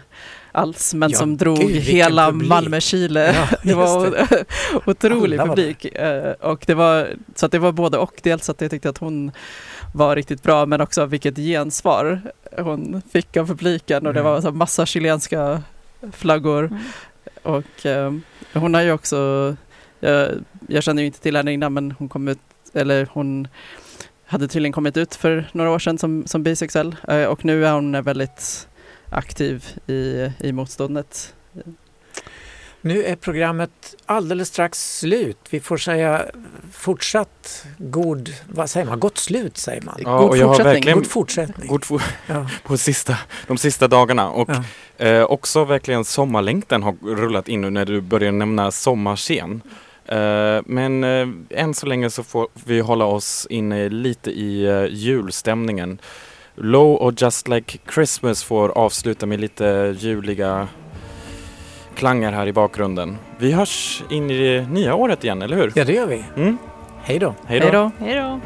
[0.54, 2.48] alls men Ja, som drog gud, hela publik.
[2.48, 3.34] Malmö-Chile.
[3.34, 4.44] Ja, det var det.
[4.86, 5.84] otrolig Alla var publik.
[5.84, 8.14] Eh, och det var, så att det var både och.
[8.22, 9.32] Dels att jag tyckte att hon
[9.94, 12.20] var riktigt bra men också vilket gensvar
[12.58, 14.32] hon fick av publiken och det Mm.
[14.32, 15.62] var så massa chilenska
[16.12, 16.64] flaggor.
[16.64, 16.78] Mm.
[17.42, 18.12] Och eh,
[18.52, 19.56] hon har ju också,
[20.00, 20.28] jag,
[20.68, 22.38] jag känner ju inte till henne innan men hon kom ut,
[22.74, 23.48] eller hon
[24.26, 27.72] hade tydligen kommit ut för några år sedan som, som bisexuell eh, och nu är
[27.72, 28.68] hon väldigt
[29.14, 31.34] aktiv i, i motståndet.
[32.80, 35.38] Nu är programmet alldeles strax slut.
[35.50, 36.24] Vi får säga
[36.72, 39.94] fortsatt god, vad säger man, gott slut säger man.
[39.98, 41.68] Ja, och jag har verkligen God fortsättning.
[41.68, 42.48] god for, Ja.
[42.64, 44.30] på sista, de sista dagarna.
[44.30, 44.48] Och
[44.96, 45.06] Ja.
[45.06, 49.60] eh, också verkligen sommarlängtan har rullat in nu när du börjar nämna sommarscen.
[50.06, 54.84] Eh, men eh, än så länge så får vi hålla oss inne lite i eh,
[54.90, 55.98] julstämningen.
[56.56, 60.68] Low och Just Like Christmas får avsluta med lite juliga
[61.94, 63.18] klangar här i bakgrunden.
[63.38, 65.72] Vi hörs in i det nya året igen, eller hur?
[65.74, 66.24] Ja, det gör vi.
[66.36, 66.58] Mm.
[67.02, 67.34] Hej då.
[67.46, 67.90] Hej då.
[67.98, 68.40] Hej då.